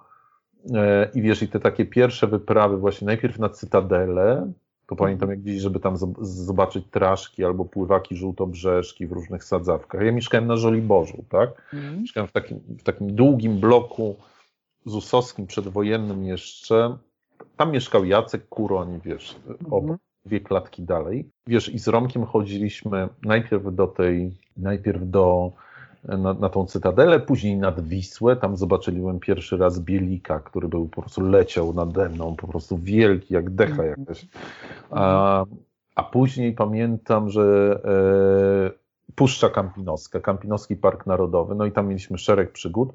E, 0.74 1.10
I 1.14 1.22
wiesz, 1.22 1.42
i 1.42 1.48
te 1.48 1.60
takie 1.60 1.84
pierwsze 1.84 2.26
wyprawy 2.26 2.76
właśnie 2.76 3.06
najpierw 3.06 3.38
na 3.38 3.48
Cytadelę, 3.48 4.52
to 4.86 4.96
pamiętam 4.96 5.30
jak 5.30 5.40
gdzieś, 5.40 5.60
żeby 5.60 5.80
tam 5.80 5.96
zobaczyć 6.20 6.86
traszki 6.90 7.44
albo 7.44 7.64
pływaki 7.64 8.16
żółtobrzeżki 8.16 9.06
w 9.06 9.12
różnych 9.12 9.44
sadzawkach. 9.44 10.02
Ja 10.02 10.12
mieszkałem 10.12 10.46
na 10.46 10.56
Żoliborzu, 10.56 11.24
tak? 11.28 11.70
Mm. 11.72 12.00
Mieszkałem 12.00 12.28
w 12.28 12.32
takim, 12.32 12.60
w 12.78 12.82
takim 12.82 13.14
długim 13.14 13.60
bloku 13.60 14.16
zusowskim 14.86 15.46
przedwojennym 15.46 16.24
jeszcze. 16.24 16.96
Tam 17.56 17.72
mieszkał 17.72 18.04
Jacek 18.04 18.48
Kuroń, 18.48 19.00
wiesz, 19.04 19.36
obok. 19.70 19.96
Dwie 20.26 20.40
klatki 20.40 20.82
dalej. 20.82 21.28
Wiesz, 21.46 21.68
i 21.68 21.78
z 21.78 21.88
Romkiem 21.88 22.24
chodziliśmy 22.26 23.08
najpierw 23.22 23.74
do 23.74 23.86
tej, 23.86 24.32
najpierw 24.56 25.10
do, 25.10 25.52
na, 26.04 26.34
na 26.34 26.48
tą 26.48 26.66
cytadelę, 26.66 27.20
później 27.20 27.56
nad 27.56 27.88
Wisłę, 27.88 28.36
tam 28.36 28.56
zobaczyłem 28.56 29.20
pierwszy 29.20 29.56
raz 29.56 29.80
Bielika, 29.80 30.40
który 30.40 30.68
był 30.68 30.88
po 30.88 31.02
prostu 31.02 31.20
leciał 31.20 31.74
nade 31.74 32.08
mną, 32.08 32.36
po 32.36 32.46
prostu 32.46 32.78
wielki, 32.78 33.34
jak 33.34 33.50
decha 33.50 33.82
mhm. 33.82 33.94
jakaś. 33.98 34.26
A, 34.90 35.44
a 35.94 36.02
później 36.02 36.52
pamiętam, 36.52 37.30
że 37.30 37.78
e, 37.84 39.14
Puszcza 39.14 39.50
Kampinoska, 39.50 40.20
Kampinoski 40.20 40.76
Park 40.76 41.06
Narodowy, 41.06 41.54
no 41.54 41.66
i 41.66 41.72
tam 41.72 41.88
mieliśmy 41.88 42.18
szereg 42.18 42.52
przygód. 42.52 42.92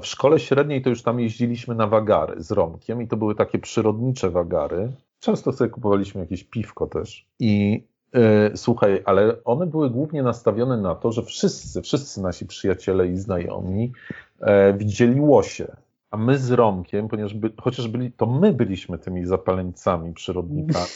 W 0.00 0.06
szkole 0.06 0.38
średniej 0.38 0.82
to 0.82 0.90
już 0.90 1.02
tam 1.02 1.20
jeździliśmy 1.20 1.74
na 1.74 1.86
wagary 1.86 2.42
z 2.42 2.50
Romkiem 2.50 3.02
i 3.02 3.08
to 3.08 3.16
były 3.16 3.34
takie 3.34 3.58
przyrodnicze 3.58 4.30
wagary. 4.30 4.92
Często 5.22 5.52
sobie 5.52 5.70
kupowaliśmy 5.70 6.20
jakieś 6.20 6.44
piwko 6.44 6.86
też. 6.86 7.26
I 7.40 7.84
yy, 8.14 8.20
słuchaj, 8.54 9.02
ale 9.04 9.44
one 9.44 9.66
były 9.66 9.90
głównie 9.90 10.22
nastawione 10.22 10.76
na 10.76 10.94
to, 10.94 11.12
że 11.12 11.22
wszyscy, 11.22 11.82
wszyscy 11.82 12.22
nasi 12.22 12.46
przyjaciele 12.46 13.08
i 13.08 13.16
znajomi 13.16 13.92
e, 14.40 14.72
widzieli 14.74 15.20
łosie. 15.20 15.76
A 16.10 16.16
my 16.16 16.38
z 16.38 16.50
Romkiem, 16.50 17.08
ponieważ 17.08 17.34
by, 17.34 17.52
chociaż 17.60 17.88
byli, 17.88 18.12
to 18.12 18.26
my 18.26 18.52
byliśmy 18.52 18.98
tymi 18.98 19.26
zapaleńcami, 19.26 20.12
przyrodnikami, 20.12 20.86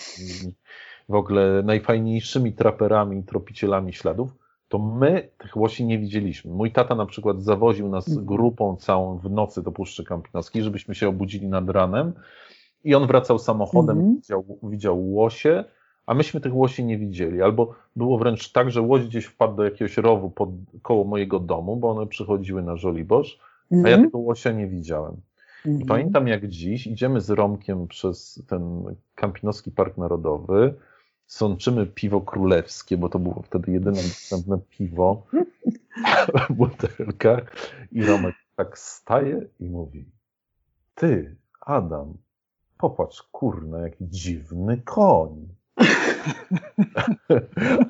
w 1.08 1.14
ogóle 1.14 1.62
najfajniejszymi 1.62 2.52
traperami, 2.52 3.22
tropicielami 3.22 3.92
śladów, 3.92 4.30
to 4.68 4.78
my 4.78 5.28
tych 5.38 5.56
łosi 5.56 5.84
nie 5.84 5.98
widzieliśmy. 5.98 6.52
Mój 6.52 6.72
tata 6.72 6.94
na 6.94 7.06
przykład 7.06 7.42
zawoził 7.42 7.88
nas 7.88 8.08
Mhm. 8.08 8.26
grupą 8.26 8.76
całą 8.76 9.18
w 9.18 9.30
nocy 9.30 9.62
do 9.62 9.72
Puszczy 9.72 10.04
Kampinoskiej, 10.04 10.62
żebyśmy 10.62 10.94
się 10.94 11.08
obudzili 11.08 11.48
nad 11.48 11.70
ranem 11.70 12.12
i 12.86 12.94
on 12.94 13.06
wracał 13.06 13.38
samochodem, 13.38 13.96
Mhm. 13.98 14.16
widział, 14.16 14.44
widział 14.62 15.10
łosie, 15.10 15.64
a 16.06 16.14
myśmy 16.14 16.40
tych 16.40 16.54
łosi 16.54 16.84
nie 16.84 16.98
widzieli. 16.98 17.42
Albo 17.42 17.74
było 17.96 18.18
wręcz 18.18 18.52
tak, 18.52 18.70
że 18.70 18.82
łoś 18.82 19.06
gdzieś 19.06 19.24
wpadł 19.24 19.56
do 19.56 19.64
jakiegoś 19.64 19.96
rowu 19.96 20.30
pod, 20.30 20.48
koło 20.82 21.04
mojego 21.04 21.38
domu, 21.40 21.76
bo 21.76 21.90
one 21.90 22.06
przychodziły 22.06 22.62
na 22.62 22.76
Żoliborz, 22.76 23.38
a 23.72 23.74
ja 23.76 23.80
Mhm. 23.82 24.04
tego 24.04 24.18
łosia 24.18 24.52
nie 24.52 24.66
widziałem. 24.66 25.14
I 25.64 25.68
Mhm. 25.68 25.86
pamiętam 25.86 26.28
jak 26.28 26.48
dziś, 26.48 26.86
idziemy 26.86 27.20
z 27.20 27.30
Romkiem 27.30 27.88
przez 27.88 28.42
ten 28.48 28.82
Kampinoski 29.14 29.70
Park 29.70 29.96
Narodowy, 29.96 30.74
sączymy 31.26 31.86
piwo 31.86 32.20
królewskie, 32.20 32.96
bo 32.96 33.08
to 33.08 33.18
było 33.18 33.42
wtedy 33.42 33.72
jedyne 33.72 33.96
dostępne 33.96 34.58
piwo 34.70 35.22
w 36.48 36.52
butelkach 36.58 37.52
i 37.92 38.04
Romek 38.04 38.34
tak 38.56 38.78
staje 38.78 39.46
i 39.60 39.64
mówi 39.64 40.04
ty, 40.94 41.36
Adam, 41.60 42.14
popatrz, 42.78 43.22
kurna, 43.22 43.78
jaki 43.78 44.08
dziwny 44.08 44.82
koń. 44.84 45.48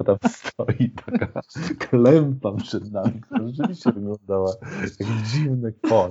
A 0.01 0.05
tam 0.05 0.17
stoi 0.29 0.91
taka 0.91 1.43
klępa 1.79 2.53
przed 2.53 2.93
nami, 2.93 3.21
która 3.21 3.49
rzeczywiście 3.49 3.93
wyglądała 3.93 4.53
jak 5.01 5.09
dziwny 5.33 5.73
koń. 5.73 6.11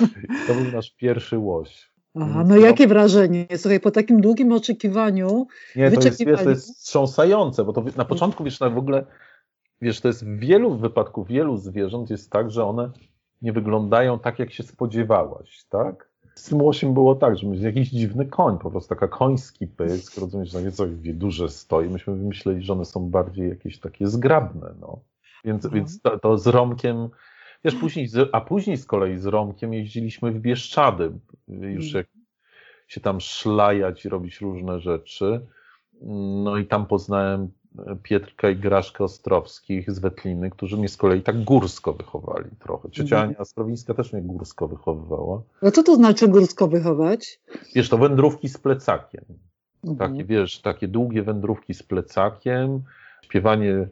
I 0.00 0.46
to 0.46 0.54
był 0.54 0.72
nasz 0.72 0.90
pierwszy 0.90 1.38
łoś. 1.38 1.90
Aha, 2.14 2.44
no 2.46 2.56
jakie 2.56 2.86
wrażenie? 2.86 3.46
Słuchaj, 3.56 3.80
po 3.80 3.90
takim 3.90 4.20
długim 4.20 4.52
oczekiwaniu, 4.52 5.46
Nie, 5.76 5.90
to 5.90 6.00
jest, 6.00 6.24
wiesz, 6.24 6.42
to 6.42 6.50
jest 6.50 6.76
wstrząsające, 6.76 7.64
bo 7.64 7.72
to 7.72 7.84
na 7.96 8.04
początku, 8.04 8.44
wiesz, 8.44 8.60
na 8.60 8.70
w 8.70 8.78
ogóle, 8.78 9.06
wiesz, 9.80 10.00
to 10.00 10.08
jest 10.08 10.26
w 10.26 10.38
wielu 10.38 10.78
wypadku, 10.78 11.24
wielu 11.24 11.56
zwierząt 11.56 12.10
jest 12.10 12.30
tak, 12.30 12.50
że 12.50 12.64
one 12.64 12.90
nie 13.42 13.52
wyglądają 13.52 14.18
tak, 14.18 14.38
jak 14.38 14.52
się 14.52 14.62
spodziewałaś, 14.62 15.64
tak? 15.68 16.09
Z 16.34 16.48
tym 16.48 16.62
łosiem 16.62 16.94
było 16.94 17.14
tak, 17.14 17.38
że 17.38 17.46
myślę, 17.46 17.64
jakiś 17.64 17.88
dziwny 17.90 18.26
koń, 18.26 18.58
po 18.58 18.70
prostu 18.70 18.88
taka 18.88 19.08
koński 19.08 19.66
pysk, 19.66 20.18
rozumiesz, 20.18 20.50
że 20.50 20.62
nieco 20.62 20.84
duże 21.04 21.48
stoi. 21.48 21.88
Myśmy 21.88 22.16
wymyśleli, 22.16 22.62
że 22.62 22.72
one 22.72 22.84
są 22.84 23.10
bardziej 23.10 23.48
jakieś 23.48 23.78
takie 23.78 24.08
zgrabne, 24.08 24.74
no. 24.80 25.00
Więc, 25.44 25.64
Mhm. 25.64 25.82
więc 25.84 26.00
to, 26.02 26.18
to 26.18 26.38
z 26.38 26.46
Romkiem, 26.46 27.08
wiesz, 27.64 27.74
później, 27.74 28.06
z, 28.06 28.28
a 28.32 28.40
później 28.40 28.76
z 28.76 28.86
kolei 28.86 29.18
z 29.18 29.26
Romkiem 29.26 29.74
jeździliśmy 29.74 30.32
w 30.32 30.40
Bieszczady, 30.40 31.12
już 31.48 31.86
Mhm. 31.86 31.96
jak 31.96 32.06
się 32.88 33.00
tam 33.00 33.20
szlajać 33.20 34.04
i 34.04 34.08
robić 34.08 34.40
różne 34.40 34.80
rzeczy. 34.80 35.40
No 36.44 36.56
i 36.56 36.66
tam 36.66 36.86
poznałem 36.86 37.50
Pietrka 38.02 38.50
i 38.50 38.56
Graszkę 38.56 39.04
Ostrowskich 39.04 39.92
z 39.92 39.98
Wetliny, 39.98 40.50
którzy 40.50 40.76
mnie 40.76 40.88
z 40.88 40.96
kolei 40.96 41.22
tak 41.22 41.44
górsko 41.44 41.92
wychowali 41.92 42.50
trochę. 42.58 42.90
Ciocia 42.90 43.16
Mhm. 43.16 43.36
Ania 43.38 43.94
też 43.94 44.12
mnie 44.12 44.22
górsko 44.22 44.68
wychowywała. 44.68 45.42
no 45.62 45.70
co 45.70 45.82
to 45.82 45.94
znaczy 45.96 46.28
górsko 46.28 46.68
wychować? 46.68 47.40
Wiesz, 47.74 47.88
to 47.88 47.98
wędrówki 47.98 48.48
z 48.48 48.58
plecakiem. 48.58 49.24
Mhm. 49.84 50.10
Takie, 50.12 50.24
wiesz, 50.24 50.60
takie 50.60 50.88
długie 50.88 51.22
wędrówki 51.22 51.74
z 51.74 51.82
plecakiem, 51.82 52.82
śpiewanie 53.22 53.88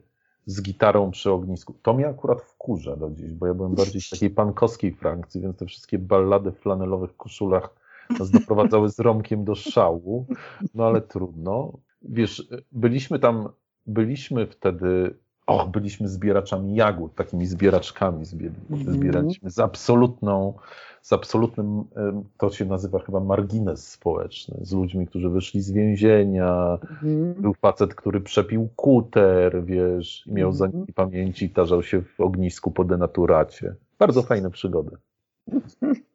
z 0.46 0.62
gitarą 0.62 1.10
przy 1.10 1.32
ognisku. 1.32 1.74
To 1.82 1.94
mnie 1.94 2.08
akurat 2.08 2.42
wkurza 2.42 2.96
do 2.96 3.10
dziś, 3.10 3.32
bo 3.32 3.46
ja 3.46 3.54
byłem 3.54 3.74
bardziej 3.74 4.00
w 4.00 4.10
takiej 4.10 4.30
pankowskiej 4.30 4.92
frakcji, 4.92 5.40
więc 5.40 5.56
te 5.56 5.66
wszystkie 5.66 5.98
ballady 5.98 6.50
w 6.52 6.58
flanelowych 6.58 7.16
koszulach 7.16 7.74
nas 8.18 8.30
doprowadzały 8.30 8.88
z 8.88 8.98
Romkiem 8.98 9.44
do 9.44 9.54
szału, 9.54 10.26
no 10.74 10.86
ale 10.86 11.00
trudno. 11.00 11.72
Wiesz, 12.02 12.48
byliśmy 12.72 13.18
tam, 13.18 13.48
byliśmy 13.88 14.46
wtedy, 14.46 15.14
och, 15.46 15.68
byliśmy 15.68 16.08
zbieraczami 16.08 16.74
jagód, 16.74 17.14
takimi 17.14 17.46
zbieraczkami 17.46 18.24
zbie- 18.24 18.50
Mhm. 18.70 18.94
zbieraliśmy 18.96 19.50
z 19.50 19.58
absolutną, 19.58 20.54
z 21.02 21.12
absolutnym, 21.12 21.84
to 22.38 22.50
się 22.50 22.64
nazywa 22.64 22.98
chyba 22.98 23.20
margines 23.20 23.88
społeczny, 23.90 24.58
z 24.62 24.72
ludźmi, 24.72 25.06
którzy 25.06 25.28
wyszli 25.28 25.60
z 25.62 25.70
więzienia, 25.70 26.78
Mhm. 26.82 27.34
był 27.34 27.54
facet, 27.54 27.94
który 27.94 28.20
przepił 28.20 28.68
kuter, 28.76 29.64
wiesz, 29.64 30.26
i 30.26 30.32
miał 30.32 30.48
Mhm. 30.50 30.72
zaniki 30.72 30.92
pamięci 30.92 31.44
i 31.44 31.50
tarzał 31.50 31.82
się 31.82 32.02
w 32.02 32.20
ognisku 32.20 32.70
po 32.70 32.84
denaturacie. 32.84 33.74
Bardzo 33.98 34.22
fajne 34.22 34.50
przygody. 34.50 34.96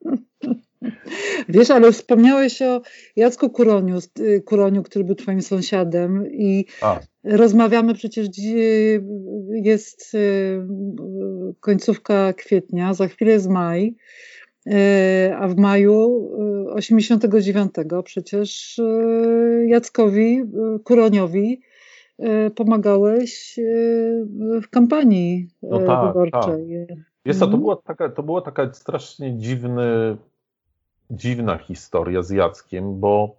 Wiesz, 1.49 1.71
ale 1.71 1.91
wspomniałeś 1.91 2.61
o 2.61 2.81
Jacku 3.15 3.49
Kuroniu, 3.49 3.97
y, 4.19 4.41
Kuroniu, 4.41 4.83
który 4.83 5.05
był 5.05 5.15
twoim 5.15 5.41
sąsiadem 5.41 6.27
i 6.31 6.65
A, 6.81 6.99
rozmawiamy 7.23 7.93
przecież, 7.93 8.27
jest 9.49 10.13
y, 10.13 10.65
końcówka 11.59 12.33
kwietnia, 12.33 12.93
za 12.93 13.07
chwilę 13.07 13.31
jest 13.31 13.49
maj, 13.49 13.95
y, 14.67 14.71
a 15.35 15.47
w 15.47 15.55
maju 15.55 16.29
y, 16.69 16.73
89 16.73 17.73
przecież 18.03 18.79
y, 18.79 19.65
Jackowi 19.67 20.39
y, 20.41 20.79
Kuroniowi 20.83 21.61
pomagałeś 22.55 23.59
w 24.63 24.69
kampanii 24.69 25.47
No 25.63 25.79
tak, 25.79 26.07
wyborczej. 26.07 26.87
Wiesz 27.25 27.35
co, 27.37 27.39
to 27.39 27.45
Mhm. 27.45 27.61
była 27.61 27.75
taka, 27.75 28.09
to 28.09 28.23
była 28.23 28.41
taka 28.41 28.73
strasznie 28.73 29.37
dziwny, 29.37 30.17
dziwna 31.11 31.57
historia 31.57 32.21
z 32.21 32.29
Jackiem, 32.29 32.99
bo 32.99 33.35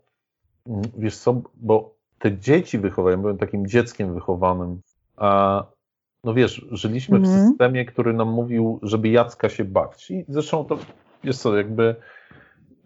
mm, 0.67 0.83
wiesz 0.99 1.17
co, 1.17 1.43
bo 1.55 1.94
te 2.25 2.39
dzieci 2.39 2.79
wychowałem, 2.79 3.21
byłem 3.21 3.39
takim 3.39 3.67
dzieckiem 3.67 4.15
wychowanym, 4.15 4.81
a 5.17 5.63
no 6.25 6.35
wiesz, 6.35 6.67
żyliśmy 6.71 7.19
w 7.19 7.25
Mhm. 7.25 7.49
systemie, 7.49 7.85
który 7.85 8.13
nam 8.13 8.29
mówił, 8.29 8.79
żeby 8.83 9.09
Jacka 9.09 9.49
się 9.49 9.65
bać. 9.65 10.11
I 10.11 10.25
zresztą 10.29 10.65
to, 10.65 10.79
wiesz 11.25 11.37
co, 11.39 11.57
jakby, 11.57 11.95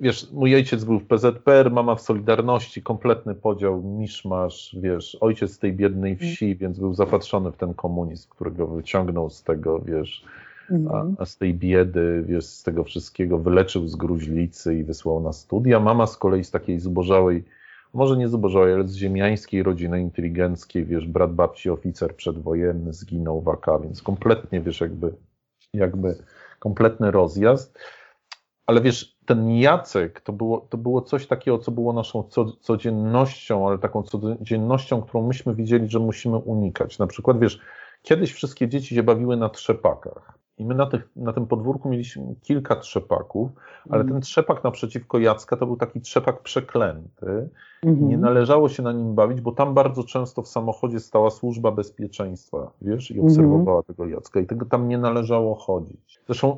wiesz, 0.01 0.33
mój 0.33 0.55
ojciec 0.55 0.85
był 0.85 0.99
w 0.99 1.07
PZPR, 1.07 1.71
mama 1.71 1.95
w 1.95 2.01
Solidarności, 2.01 2.83
kompletny 2.83 3.35
podział, 3.35 3.83
miszmasz, 3.83 4.77
wiesz, 4.81 5.17
ojciec 5.21 5.53
z 5.53 5.59
tej 5.59 5.73
biednej 5.73 6.17
wsi, 6.17 6.57
więc 6.57 6.79
był 6.79 6.95
zapatrzony 6.95 7.53
w 7.53 7.57
ten 7.57 7.75
komunizm, 7.75 8.29
którego 8.31 8.67
wyciągnął 8.67 9.31
z 9.31 9.43
tego, 9.43 9.79
wiesz, 9.81 10.25
a, 10.71 10.73
Mhm. 10.73 11.17
a 11.19 11.25
z 11.25 11.37
tej 11.37 11.55
biedy, 11.55 12.25
wiesz, 12.27 12.45
z 12.45 12.63
tego 12.63 12.85
wszystkiego 12.85 13.39
wyleczył 13.39 13.89
z 13.89 13.97
gruźlicy 13.97 14.75
i 14.79 14.85
wysłał 14.85 15.21
na 15.21 15.33
studia. 15.33 15.81
Mama 15.81 16.07
z 16.07 16.17
kolei 16.17 16.45
z 16.45 16.51
takiej 16.51 16.79
zubożałej, 16.79 17.45
może 17.95 18.17
nie 18.17 18.29
zubożałej, 18.29 18.75
ale 18.75 18.89
z 18.89 18.97
ziemiańskiej 18.97 19.63
rodziny 19.63 20.01
inteligenckiej, 20.01 20.85
wiesz, 20.85 21.07
brat 21.07 21.35
babci 21.35 21.71
oficer 21.71 22.17
przedwojenny 22.17 22.93
zginął 22.93 23.41
w 23.41 23.49
AK, 23.49 23.67
więc 23.83 24.03
kompletnie, 24.03 24.61
wiesz, 24.61 24.81
jakby, 24.81 25.15
jakby 25.75 26.19
kompletny 26.59 27.11
rozjazd. 27.11 27.79
Ale 28.67 28.81
wiesz, 28.81 29.19
ten 29.27 29.51
Jacek 29.51 30.21
to 30.21 30.33
było, 30.33 30.61
to 30.61 30.77
było 30.79 31.03
coś 31.03 31.27
takiego, 31.27 31.59
co 31.59 31.71
było 31.71 31.93
naszą 31.93 32.23
co, 32.23 32.53
codziennością, 32.53 33.69
ale 33.69 33.79
taką 33.79 34.03
codziennością, 34.03 35.03
którą 35.03 35.27
myśmy 35.27 35.55
widzieli, 35.55 35.89
że 35.89 35.99
musimy 35.99 36.37
unikać. 36.37 36.99
Na 36.99 37.07
przykład, 37.07 37.39
wiesz, 37.39 37.61
kiedyś 38.03 38.33
wszystkie 38.33 38.69
dzieci 38.69 38.95
się 38.95 39.03
bawiły 39.03 39.37
na 39.37 39.49
trzepakach. 39.49 40.39
I 40.59 40.65
my 40.65 40.75
na, 40.75 40.87
tych, 40.87 41.09
na 41.17 41.33
tym 41.33 41.47
podwórku 41.47 41.89
mieliśmy 41.89 42.35
kilka 42.43 42.77
trzepaków, 42.77 43.51
ale 43.91 44.01
Mhm. 44.01 44.09
ten 44.09 44.21
trzepak 44.23 44.65
naprzeciwko 44.65 45.19
Jacka 45.19 45.57
to 45.57 45.67
był 45.67 45.77
taki 45.77 46.01
trzepak 46.01 46.43
przeklęty. 46.43 47.49
Mhm. 47.83 48.09
Nie 48.09 48.19
należało 48.19 48.69
się 48.69 48.83
na 48.83 48.93
nim 48.93 49.15
bawić, 49.15 49.41
bo 49.41 49.53
tam 49.53 49.75
bardzo 49.75 50.05
często 50.05 50.43
w 50.43 50.49
samochodzie 50.49 51.01
stała 51.01 51.31
służba 51.31 51.71
bezpieczeństwa, 51.71 52.71
wiesz, 52.83 53.11
i 53.11 53.15
Mhm. 53.15 53.29
obserwowała 53.29 53.83
tego 53.83 54.07
Jacka 54.07 54.41
i 54.41 54.47
tego 54.47 54.67
tam 54.67 54.89
nie 54.89 54.99
należało 54.99 55.55
chodzić. 55.55 56.21
Zresztą, 56.27 56.57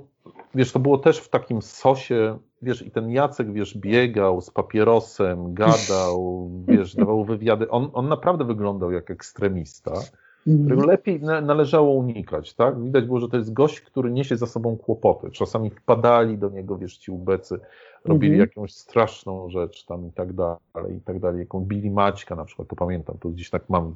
wiesz, 0.55 0.73
to 0.73 0.79
było 0.79 0.99
też 0.99 1.19
w 1.19 1.29
takim 1.29 1.63
sosie, 1.63 2.39
wiesz, 2.63 2.87
i 2.87 2.91
ten 2.91 3.11
Jacek, 3.11 3.53
wiesz, 3.53 3.79
biegał 3.79 4.41
z 4.41 4.51
papierosem, 4.51 5.55
gadał, 5.55 6.51
wiesz, 6.69 6.95
dawał 6.97 7.25
wywiady. 7.25 7.71
On, 7.71 7.91
on 7.93 8.09
naprawdę 8.09 8.45
wyglądał 8.45 8.91
jak 8.93 9.11
ekstremista 9.11 9.93
którego 10.41 10.73
Mhm. 10.73 10.89
lepiej 10.89 11.21
na, 11.21 11.41
należało 11.41 11.95
unikać, 11.95 12.55
tak? 12.55 12.83
Widać 12.83 13.05
było, 13.05 13.21
że 13.21 13.29
to 13.29 13.37
jest 13.37 13.53
gość, 13.53 13.81
który 13.81 14.11
niesie 14.11 14.37
za 14.37 14.47
sobą 14.47 14.77
kłopoty. 14.77 15.31
Czasami 15.31 15.71
wpadali 15.71 16.39
do 16.39 16.49
niego, 16.49 16.79
wiesz, 16.79 16.97
ci 16.97 17.11
ubecy, 17.11 17.61
robili 18.05 18.33
Mhm. 18.33 18.49
jakąś 18.49 18.75
straszną 18.75 19.51
rzecz 19.51 19.85
tam 19.87 20.07
i 20.07 20.13
tak 20.13 20.33
dalej, 20.33 20.97
i 20.97 21.01
tak 21.01 21.21
dalej. 21.21 21.41
Jaką 21.41 21.61
bili 21.61 21.91
Maćka 21.91 22.37
na 22.37 22.45
przykład, 22.45 22.69
to 22.69 22.77
pamiętam, 22.77 23.17
to 23.21 23.29
gdzieś 23.29 23.51
tak 23.51 23.69
mam. 23.69 23.95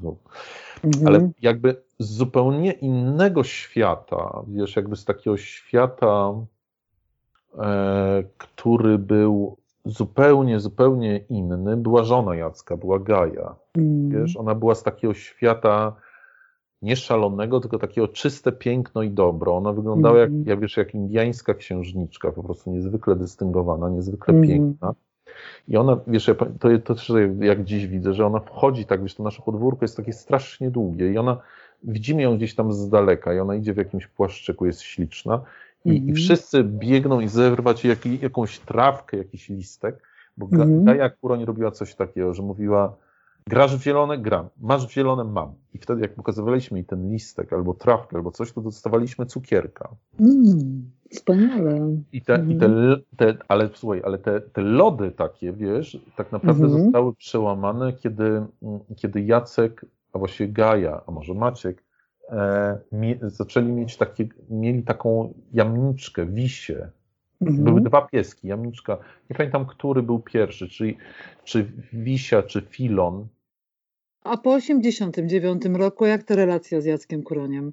Mhm. 0.84 1.06
Ale 1.06 1.30
jakby 1.42 1.76
z 1.98 2.06
zupełnie 2.06 2.72
innego 2.72 3.44
świata, 3.44 4.42
wiesz, 4.48 4.76
jakby 4.76 4.96
z 4.96 5.04
takiego 5.04 5.36
świata, 5.36 6.32
e, 7.58 8.24
który 8.38 8.98
był 8.98 9.56
zupełnie, 9.84 10.60
zupełnie 10.60 11.20
inny, 11.28 11.76
była 11.76 12.04
żona 12.04 12.34
Jacka, 12.34 12.76
była 12.76 12.98
Gaja. 12.98 13.54
Mhm. 13.76 14.10
Wiesz, 14.10 14.36
ona 14.36 14.54
była 14.54 14.74
z 14.74 14.82
takiego 14.82 15.14
świata 15.14 15.96
nie 16.84 16.96
szalonego, 16.96 17.60
tylko 17.60 17.78
takiego 17.78 18.08
czyste 18.08 18.52
piękno 18.52 19.02
i 19.02 19.10
dobro. 19.10 19.56
Ona 19.56 19.72
wyglądała 19.72 20.18
jak, 20.18 20.28
Mhm. 20.28 20.48
jak, 20.48 20.60
wiesz, 20.60 20.76
jak 20.76 20.94
indiańska 20.94 21.54
księżniczka, 21.54 22.32
po 22.32 22.42
prostu 22.42 22.70
niezwykle 22.70 23.16
dystyngowana, 23.16 23.88
niezwykle 23.90 24.34
Mhm. 24.34 24.48
piękna. 24.48 24.94
I 25.68 25.76
ona, 25.76 26.00
wiesz, 26.06 26.30
to, 26.60 26.68
to 26.84 26.94
też 26.94 27.12
jak 27.40 27.64
dziś 27.64 27.86
widzę, 27.86 28.14
że 28.14 28.26
ona 28.26 28.40
wchodzi 28.40 28.84
tak, 28.84 29.02
wiesz, 29.02 29.14
to 29.14 29.22
nasze 29.22 29.42
podwórko 29.42 29.84
jest 29.84 29.96
takie 29.96 30.12
strasznie 30.12 30.70
długie 30.70 31.12
i 31.12 31.18
ona, 31.18 31.40
widzimy 31.82 32.22
ją 32.22 32.36
gdzieś 32.36 32.54
tam 32.54 32.72
z 32.72 32.88
daleka 32.88 33.34
i 33.34 33.38
ona 33.38 33.54
idzie 33.54 33.74
w 33.74 33.76
jakimś 33.76 34.06
płaszczyku, 34.06 34.66
jest 34.66 34.82
śliczna 34.82 35.40
i, 35.84 35.90
mm 35.90 36.02
-hmm. 36.02 36.06
i 36.06 36.10
mhm. 36.10 36.16
wszyscy 36.16 36.64
biegną 36.64 37.20
i 37.20 37.28
zerwać 37.28 37.84
jak, 37.84 38.06
jakąś 38.06 38.58
trawkę, 38.58 39.16
jakiś 39.16 39.48
listek, 39.48 40.02
bo 40.36 40.48
mm 40.52 40.68
-hmm. 40.68 40.84
Gaja 40.84 41.10
Kuroń 41.10 41.44
robiła 41.44 41.70
coś 41.70 41.94
takiego, 41.94 42.34
że 42.34 42.42
mówiła, 42.42 42.96
grasz 43.48 43.76
w 43.76 43.82
zielone, 43.82 44.18
gram, 44.18 44.48
masz 44.60 44.86
w 44.86 44.92
zielone, 44.92 45.24
mam. 45.24 45.54
I 45.74 45.78
wtedy 45.78 46.00
jak 46.00 46.14
pokazywaliśmy 46.14 46.78
jej 46.78 46.84
ten 46.84 47.10
listek, 47.12 47.52
albo 47.52 47.74
trawkę, 47.74 48.16
albo 48.16 48.30
coś, 48.30 48.52
to 48.52 48.60
dostawaliśmy 48.60 49.26
cukierka. 49.26 49.88
Mm, 50.20 50.90
wspaniale. 51.10 51.96
I 52.12 52.22
te, 52.22 52.34
mm. 52.34 52.50
i 52.50 52.56
te, 52.56 52.66
mhm. 52.66 53.02
te, 53.16 53.36
ale 53.48 53.70
słuchaj, 53.74 54.02
ale 54.04 54.18
te, 54.18 54.40
te 54.40 54.62
lody 54.62 55.10
takie, 55.10 55.52
wiesz, 55.52 55.98
tak 56.16 56.32
naprawdę 56.32 56.64
mm 56.64 56.76
-hmm. 56.76 56.82
zostały 56.84 57.14
przełamane, 57.14 57.92
kiedy, 57.92 58.42
kiedy 58.96 59.22
Jacek, 59.22 59.86
a 60.12 60.18
właściwie 60.18 60.52
Gaja, 60.52 61.00
a 61.06 61.10
może 61.10 61.34
Maciek, 61.34 61.84
e, 62.28 62.78
mie, 62.92 63.18
zaczęli 63.22 63.72
mieć 63.72 63.96
takie, 63.96 64.28
mieli 64.50 64.82
taką 64.82 65.34
jamniczkę, 65.52 66.26
wisie, 66.26 66.88
Mhm. 67.40 67.64
Były 67.64 67.80
dwa 67.80 68.02
pieski, 68.02 68.48
jamniczka. 68.48 68.98
Nie 69.30 69.36
pamiętam, 69.36 69.66
który 69.66 70.02
był 70.02 70.18
pierwszy, 70.18 70.68
czy, 70.68 70.94
czy 71.44 71.72
Wisia, 71.92 72.42
czy 72.42 72.60
Filon. 72.60 73.26
A 74.24 74.36
po 74.36 74.54
89 74.54 75.64
roku, 75.64 76.06
jak 76.06 76.22
ta 76.22 76.36
relacja 76.36 76.80
z 76.80 76.84
Jackiem 76.84 77.22
Kuroniem? 77.22 77.72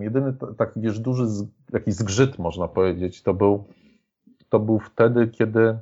Jedyny 0.00 0.34
taki, 0.58 0.80
wiesz, 0.80 1.00
duży 1.00 1.26
taki 1.72 1.92
zgrzyt, 1.92 2.38
można 2.38 2.68
powiedzieć, 2.68 3.22
to 3.22 3.34
był, 3.34 3.64
to 4.48 4.60
był 4.60 4.78
wtedy, 4.78 5.28
kiedy, 5.28 5.78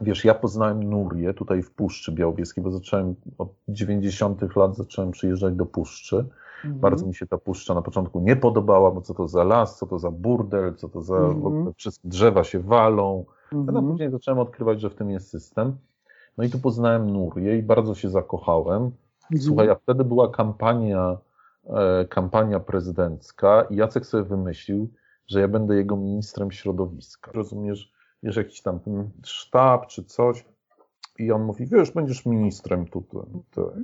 wiesz, 0.00 0.24
ja 0.24 0.34
poznałem 0.34 0.82
Nurię 0.90 1.34
tutaj 1.34 1.62
w 1.62 1.70
Puszczy 1.70 2.12
Białowieskiej, 2.12 2.64
bo 2.64 2.70
zacząłem 2.70 3.14
od 3.38 3.48
90 3.68 4.56
lat 4.56 4.76
zacząłem 4.76 5.10
przyjeżdżać 5.10 5.54
do 5.54 5.66
Puszczy 5.66 6.24
Mhm. 6.64 6.80
Bardzo 6.80 7.06
mi 7.06 7.14
się 7.14 7.26
ta 7.26 7.38
puszcza 7.38 7.74
na 7.74 7.82
początku 7.82 8.20
nie 8.20 8.36
podobała, 8.36 8.90
bo 8.90 9.00
co 9.00 9.14
to 9.14 9.28
za 9.28 9.44
las, 9.44 9.78
co 9.78 9.86
to 9.86 9.98
za 9.98 10.10
burdel, 10.10 10.74
co 10.74 10.88
to 10.88 11.02
za 11.02 11.16
mhm. 11.16 11.72
wszystkie 11.76 12.08
drzewa 12.08 12.44
się 12.44 12.60
walą. 12.60 13.24
Mhm. 13.52 13.76
A 13.76 13.90
później 13.90 14.10
zacząłem 14.10 14.40
odkrywać, 14.40 14.80
że 14.80 14.90
w 14.90 14.94
tym 14.94 15.10
jest 15.10 15.28
system. 15.28 15.76
No 16.38 16.44
i 16.44 16.50
tu 16.50 16.58
poznałem 16.58 17.10
Nurię 17.10 17.58
i 17.58 17.62
bardzo 17.62 17.94
się 17.94 18.10
zakochałem. 18.10 18.82
Mhm. 18.82 19.42
Słuchaj, 19.42 19.70
a 19.70 19.74
wtedy 19.74 20.04
była 20.04 20.30
kampania, 20.30 21.18
e, 21.66 22.04
kampania 22.04 22.60
prezydencka 22.60 23.66
i 23.70 23.76
Jacek 23.76 24.06
sobie 24.06 24.24
wymyślił, 24.24 24.90
że 25.26 25.40
ja 25.40 25.48
będę 25.48 25.76
jego 25.76 25.96
ministrem 25.96 26.50
środowiska. 26.50 27.30
Rozumiesz, 27.34 27.92
wiesz, 28.22 28.36
jakiś 28.36 28.62
tam 28.62 28.80
sztab 29.24 29.86
czy 29.86 30.04
coś. 30.04 30.44
I 31.18 31.32
on 31.32 31.44
mówi, 31.44 31.66
wiesz, 31.66 31.90
będziesz 31.90 32.26
ministrem 32.26 32.86
tutaj. 32.86 33.22
tutaj. 33.54 33.82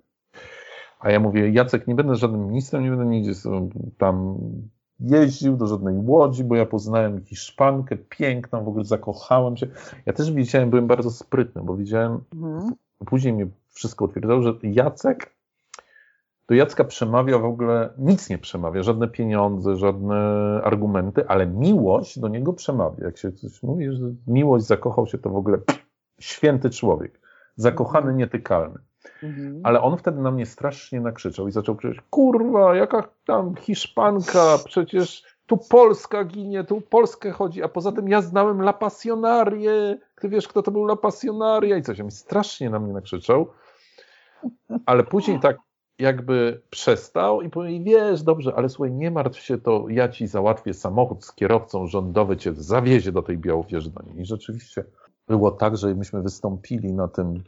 A 1.01 1.11
ja 1.11 1.21
mówię, 1.21 1.51
Jacek, 1.51 1.87
nie 1.87 1.95
będę 1.95 2.15
żadnym 2.15 2.47
ministrem, 2.47 2.83
nie 2.83 2.91
będę 2.91 3.07
nigdzie 3.07 3.33
tam 3.99 4.39
jeździł 5.03 5.57
do 5.57 5.67
żadnej 5.67 5.97
łodzi, 5.97 6.45
bo 6.45 6.57
ja 6.57 6.67
poznałem 6.67 7.25
Hiszpankę 7.25 7.97
piękną, 7.97 8.65
w 8.65 8.69
ogóle 8.69 8.85
zakochałem 8.85 9.57
się. 9.57 9.67
Ja 10.07 10.13
też 10.13 10.33
widziałem, 10.33 10.71
byłem 10.71 10.87
bardzo 10.87 11.11
sprytny, 11.11 11.63
bo 11.63 11.77
widziałem, 11.77 12.21
mhm. 12.35 12.75
później 13.07 13.33
mi 13.33 13.51
wszystko 13.69 14.05
utwierdzało, 14.05 14.43
że 14.43 14.55
Jacek, 14.63 15.35
do 16.49 16.55
Jacka 16.55 16.85
przemawia 16.85 17.39
w 17.39 17.45
ogóle, 17.45 17.91
nic 17.99 18.31
nie 18.31 18.39
przemawia, 18.39 18.83
żadne 18.83 19.09
pieniądze, 19.09 19.77
żadne 19.77 20.17
argumenty, 20.65 21.29
ale 21.29 21.47
miłość 21.47 22.19
do 22.19 22.29
niego 22.29 22.53
przemawia. 22.53 23.05
Jak 23.05 23.19
się 23.19 23.33
coś 23.33 23.63
mówi, 23.63 23.93
że 23.93 24.13
miłość 24.27 24.67
zakochał 24.67 25.07
się, 25.07 25.19
to 25.19 25.31
w 25.31 25.37
ogóle 25.37 25.59
święty 26.21 26.71
człowiek, 26.71 27.21
zakochany, 27.57 28.15
nietykalny. 28.15 28.79
Mhm. 29.23 29.61
Ale 29.65 29.81
on 29.81 29.97
wtedy 29.97 30.21
na 30.21 30.31
mnie 30.31 30.47
strasznie 30.47 31.01
nakrzyczał 31.01 31.49
i 31.49 31.53
zaczął 31.53 31.77
krzyczeć, 31.77 32.01
kurwa, 32.11 32.77
jaka 32.77 33.09
tam 33.27 33.55
Hiszpanka, 33.57 34.59
przecież 34.65 35.25
tu 35.47 35.57
Polska 35.57 36.25
ginie, 36.25 36.65
tu 36.65 36.81
Polskę 36.81 37.31
chodzi, 37.31 37.63
a 37.63 37.69
poza 37.69 37.93
tym 37.93 38.09
ja 38.09 38.23
znałem 38.23 38.61
La 38.61 38.73
Passionarię, 38.73 39.99
ty 40.21 40.29
wiesz, 40.29 40.49
kto 40.49 40.63
to 40.63 40.71
był 40.71 40.85
La 40.85 40.97
Passionaria 40.97 41.77
i 41.77 41.83
coś. 41.83 42.01
On 42.01 42.11
strasznie 42.11 42.71
na 42.71 42.79
mnie 42.79 42.93
nakrzyczał, 42.93 43.47
ale 44.87 45.05
później 45.05 45.41
tak 45.41 45.57
jakby 45.99 46.63
przestał 46.71 47.43
i 47.43 47.51
powiedział, 47.51 47.85
wiesz, 47.85 48.23
dobrze, 48.23 48.53
ale 48.57 48.69
słuchaj, 48.69 48.93
nie 48.93 49.11
martw 49.11 49.41
się, 49.41 49.59
to 49.59 49.85
ja 49.89 50.09
ci 50.09 50.27
załatwię 50.27 50.75
samochód 50.75 51.25
z 51.25 51.33
kierowcą 51.33 51.87
rządowy, 51.87 52.37
cię 52.37 52.55
zawiezie 52.55 53.13
do 53.13 53.23
tej 53.23 53.39
Białowieży 53.39 53.91
do 53.91 54.03
niej. 54.03 54.21
I 54.21 54.27
rzeczywiście 54.27 54.85
było 55.29 55.51
tak, 55.51 55.77
że 55.77 55.95
myśmy 55.95 56.23
wystąpili 56.23 56.93
na 56.93 57.09
tym 57.09 57.43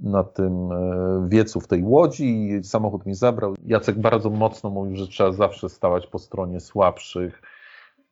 na 0.00 0.24
tym 0.24 0.72
e, 0.72 1.28
wiecu 1.28 1.60
w 1.60 1.68
tej 1.68 1.84
łodzi 1.84 2.48
i 2.48 2.64
samochód 2.64 3.06
mi 3.06 3.14
zabrał. 3.14 3.54
Jacek 3.66 3.98
bardzo 4.00 4.30
mocno 4.30 4.70
mówił, 4.70 4.96
że 4.96 5.06
trzeba 5.06 5.32
zawsze 5.32 5.68
stawać 5.68 6.06
po 6.06 6.18
stronie 6.18 6.60
słabszych. 6.60 7.42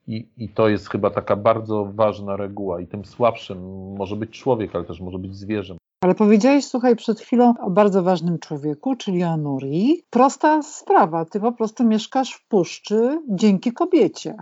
I, 0.06 0.28
I 0.36 0.48
to 0.48 0.68
jest 0.68 0.88
chyba 0.88 1.10
taka 1.10 1.36
bardzo 1.36 1.90
ważna 1.94 2.36
reguła. 2.36 2.80
I 2.80 2.86
tym 2.86 3.04
słabszym 3.04 3.92
może 3.96 4.16
być 4.16 4.30
człowiek, 4.40 4.74
ale 4.74 4.84
też 4.84 5.00
może 5.00 5.18
być 5.18 5.36
zwierzę. 5.36 5.76
Ale 6.04 6.14
powiedziałeś, 6.14 6.64
słuchaj, 6.64 6.96
przed 6.96 7.20
chwilą 7.20 7.54
o 7.60 7.70
bardzo 7.70 8.02
ważnym 8.02 8.38
człowieku, 8.38 8.96
czyli 8.96 9.24
o 9.24 9.36
Nuri. 9.36 10.02
Prosta 10.10 10.62
sprawa, 10.62 11.24
ty 11.24 11.40
po 11.40 11.52
prostu 11.52 11.84
mieszkasz 11.84 12.32
w 12.32 12.48
puszczy 12.48 13.22
dzięki 13.28 13.72
kobiecie. 13.72 14.36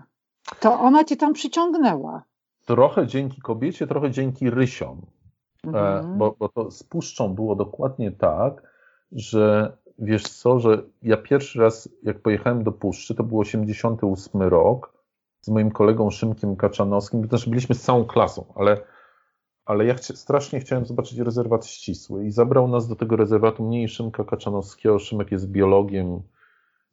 To 0.60 0.80
ona 0.80 1.04
cię 1.04 1.16
tam 1.16 1.32
przyciągnęła. 1.32 2.22
Trochę 2.66 3.06
dzięki 3.06 3.40
kobiecie, 3.40 3.86
trochę 3.86 4.10
dzięki 4.10 4.50
rysiom. 4.50 5.00
E, 5.64 5.68
mhm. 5.68 6.18
Bo, 6.18 6.36
bo 6.38 6.48
to 6.48 6.70
z 6.70 6.82
puszczą 6.82 7.34
było 7.34 7.56
dokładnie 7.56 8.12
tak, 8.12 8.62
że 9.12 9.76
wiesz 9.98 10.22
co, 10.22 10.58
że 10.58 10.82
ja 11.02 11.16
pierwszy 11.16 11.60
raz, 11.60 11.88
jak 12.02 12.22
pojechałem 12.22 12.64
do 12.64 12.72
puszczy, 12.72 13.14
to 13.14 13.24
był 13.24 13.38
88 13.38 14.42
rok, 14.42 14.92
z 15.40 15.48
moim 15.48 15.70
kolegą 15.70 16.10
Szymkiem 16.10 16.56
Kaczanowskim, 16.56 17.22
to 17.22 17.28
znaczy 17.28 17.50
byliśmy 17.50 17.74
z 17.74 17.82
całą 17.82 18.04
klasą, 18.04 18.44
ale, 18.54 18.80
ale 19.64 19.84
ja 19.84 19.94
chci 19.94 20.16
strasznie 20.16 20.60
chciałem 20.60 20.86
zobaczyć 20.86 21.18
rezerwat 21.18 21.66
ścisły 21.66 22.26
i 22.26 22.30
zabrał 22.30 22.68
nas 22.68 22.88
do 22.88 22.96
tego 22.96 23.16
rezerwatu 23.16 23.64
mniej 23.64 23.88
Szymka 23.88 24.24
Kaczanowskiego. 24.24 24.98
Szymek 24.98 25.32
jest 25.32 25.50
biologiem, 25.50 26.22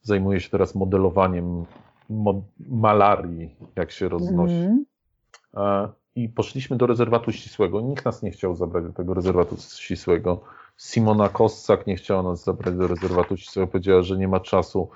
zajmuje 0.02 0.40
się 0.40 0.50
teraz 0.50 0.76
modelowaniem 0.76 1.66
mo 2.10 2.42
malarii, 2.60 3.56
jak 3.76 3.92
się 3.92 4.10
roznosi. 4.10 4.56
Mhm 4.56 4.86
i 6.16 6.30
poszliśmy 6.30 6.78
do 6.78 6.88
rezerwatu 6.88 7.32
ścisłego. 7.32 7.82
Nikt 7.82 8.06
nas 8.06 8.24
nie 8.24 8.32
chciał 8.32 8.56
zabrać 8.56 8.84
do 8.84 8.94
tego 8.94 9.14
rezerwatu 9.14 9.56
ścisłego. 9.58 10.42
Simona 10.78 11.30
Kossak 11.30 11.88
nie 11.88 11.96
chciała 11.96 12.24
nas 12.24 12.44
zabrać 12.44 12.76
do 12.76 12.88
rezerwatu 12.88 13.38
ścisłego, 13.38 13.68
powiedziała, 13.68 14.02
że 14.02 14.18
nie 14.18 14.28
ma 14.28 14.40
czasu. 14.40 14.90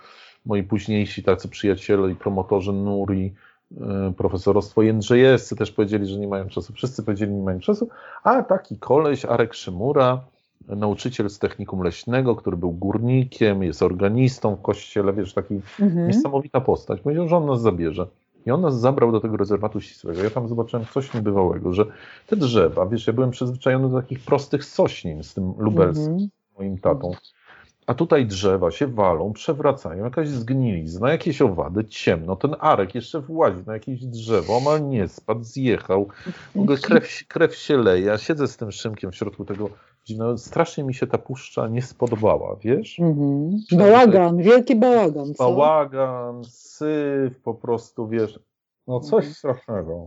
Moi 0.45 0.63
późniejsi 0.63 1.23
tacy 1.23 1.49
przyjaciele 1.49 2.11
i 2.11 2.15
promotorzy 2.15 2.73
Nuri, 2.73 3.33
e, 3.81 4.13
profesorostwo 4.17 4.81
Jędrzejewscy 4.81 5.55
też 5.55 5.71
powiedzieli, 5.71 6.07
że 6.07 6.19
nie 6.19 6.27
mają 6.27 6.49
czasu. 6.49 6.73
Wszyscy 6.73 7.03
powiedzieli, 7.03 7.31
że 7.31 7.37
nie 7.37 7.43
mają 7.43 7.59
czasu. 7.59 7.89
A 8.23 8.43
taki 8.43 8.77
koleś, 8.77 9.25
Arek 9.25 9.53
Szymura, 9.53 10.21
nauczyciel 10.67 11.29
z 11.29 11.39
technikum 11.39 11.81
leśnego, 11.83 12.35
który 12.35 12.57
był 12.57 12.71
górnikiem, 12.71 13.63
jest 13.63 13.83
organistą 13.83 14.55
w 14.55 14.61
kościele, 14.61 15.13
wiesz, 15.13 15.33
taki 15.33 15.61
mhm. 15.79 16.07
niesamowita 16.07 16.61
postać. 16.61 17.01
Powiedział, 17.01 17.27
że 17.27 17.37
on 17.37 17.45
nas 17.45 17.61
zabierze. 17.61 18.07
I 18.45 18.51
on 18.51 18.61
nas 18.61 18.79
zabrał 18.79 19.11
do 19.11 19.19
tego 19.19 19.37
rezerwatu 19.37 19.81
ścisłego. 19.81 20.23
Ja 20.23 20.29
tam 20.29 20.47
zobaczyłem 20.47 20.85
coś 20.93 21.13
niebywałego, 21.13 21.73
że 21.73 21.85
te 22.27 22.35
drzewa, 22.35 22.85
wiesz, 22.85 23.07
ja 23.07 23.13
byłem 23.13 23.31
przyzwyczajony 23.31 23.89
do 23.89 24.01
takich 24.01 24.19
prostych 24.19 24.65
sośnin 24.65 25.23
z 25.23 25.33
tym 25.33 25.53
lubelskim, 25.57 26.07
mm 26.07 26.19
-hmm. 26.19 26.57
moim 26.57 26.77
tatą. 26.77 27.11
A 27.87 27.93
tutaj 27.93 28.25
drzewa 28.25 28.71
się 28.71 28.87
walą, 28.87 29.33
przewracają, 29.33 30.03
jakaś 30.03 30.27
zgnilizna, 30.27 31.11
jakieś 31.11 31.41
owady, 31.41 31.85
ciemno. 31.85 32.35
Ten 32.35 32.55
arek 32.59 32.95
jeszcze 32.95 33.21
włazi 33.21 33.63
na 33.65 33.73
jakieś 33.73 34.05
drzewo, 34.05 34.57
omal 34.57 34.87
nie 34.89 35.07
spadł, 35.07 35.43
zjechał. 35.43 36.07
W 36.55 36.59
ogóle 36.59 36.77
krew, 36.77 37.23
krew 37.27 37.55
się 37.55 37.77
leje. 37.77 38.05
Ja 38.05 38.17
siedzę 38.17 38.47
z 38.47 38.57
tym 38.57 38.71
szymkiem 38.71 39.11
w 39.11 39.15
środku 39.15 39.45
tego 39.45 39.69
no, 40.17 40.37
strasznie 40.37 40.83
mi 40.83 40.93
się 40.93 41.07
ta 41.07 41.17
puszcza 41.17 41.67
nie 41.67 41.81
spodobała, 41.81 42.55
wiesz? 42.55 42.99
Mhm. 42.99 43.51
Bałagan, 43.71 44.37
wielki 44.37 44.75
bałagan. 44.75 45.33
Co? 45.33 45.43
Bałagan, 45.43 46.43
syf, 46.43 47.39
po 47.43 47.53
prostu, 47.53 48.07
wiesz, 48.07 48.39
no 48.87 48.99
coś 48.99 49.25
mhm. 49.25 49.33
strasznego. 49.33 50.05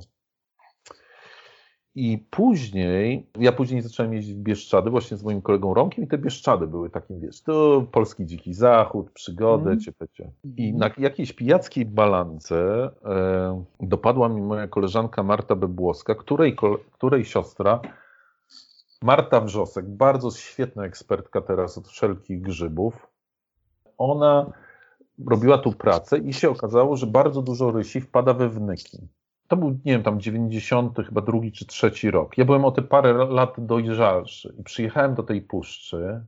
I 1.94 2.18
później, 2.30 3.26
ja 3.38 3.52
później 3.52 3.82
zacząłem 3.82 4.14
jeździć 4.14 4.34
w 4.34 4.38
Bieszczady 4.38 4.90
właśnie 4.90 5.16
z 5.16 5.22
moim 5.22 5.42
kolegą 5.42 5.74
Romkiem 5.74 6.04
i 6.04 6.08
te 6.08 6.18
Bieszczady 6.18 6.66
były 6.66 6.90
takim, 6.90 7.20
wiesz, 7.20 7.42
tu 7.42 7.86
polski 7.92 8.26
dziki 8.26 8.54
zachód, 8.54 9.10
przygody, 9.10 9.70
mm. 9.70 9.80
ciepecie. 9.80 10.30
I 10.56 10.70
mhm. 10.70 10.78
na 10.78 11.04
jakiejś 11.04 11.32
pijackiej 11.32 11.84
balance 11.84 12.90
e, 13.04 13.64
dopadła 13.80 14.28
mi 14.28 14.40
moja 14.40 14.68
koleżanka 14.68 15.22
Marta 15.22 15.56
Bebłowska, 15.56 16.14
której, 16.14 16.56
której 16.92 17.24
siostra 17.24 17.80
Marta 19.02 19.40
Wrzosek, 19.40 19.88
bardzo 19.88 20.30
świetna 20.30 20.84
ekspertka 20.84 21.40
teraz 21.40 21.78
od 21.78 21.88
wszelkich 21.88 22.42
grzybów. 22.42 23.06
Ona 23.98 24.52
robiła 25.26 25.58
tu 25.58 25.72
pracę 25.72 26.18
i 26.18 26.32
się 26.32 26.50
okazało, 26.50 26.96
że 26.96 27.06
bardzo 27.06 27.42
dużo 27.42 27.70
rysi 27.70 28.00
wpada 28.00 28.34
we 28.34 28.48
wnyki. 28.48 28.98
to 29.48 29.56
był, 29.56 29.70
nie 29.70 29.92
wiem, 29.92 30.02
tam 30.02 30.20
90, 30.20 30.98
chyba 31.06 31.20
drugi 31.20 31.52
czy 31.52 31.66
trzeci 31.66 32.10
rok. 32.10 32.38
Ja 32.38 32.44
byłem 32.44 32.64
o 32.64 32.70
te 32.70 32.82
parę 32.82 33.12
lat 33.12 33.54
dojrzalszy 33.58 34.54
i 34.58 34.62
przyjechałem 34.62 35.14
do 35.14 35.22
tej 35.22 35.42
puszczy 35.42 36.26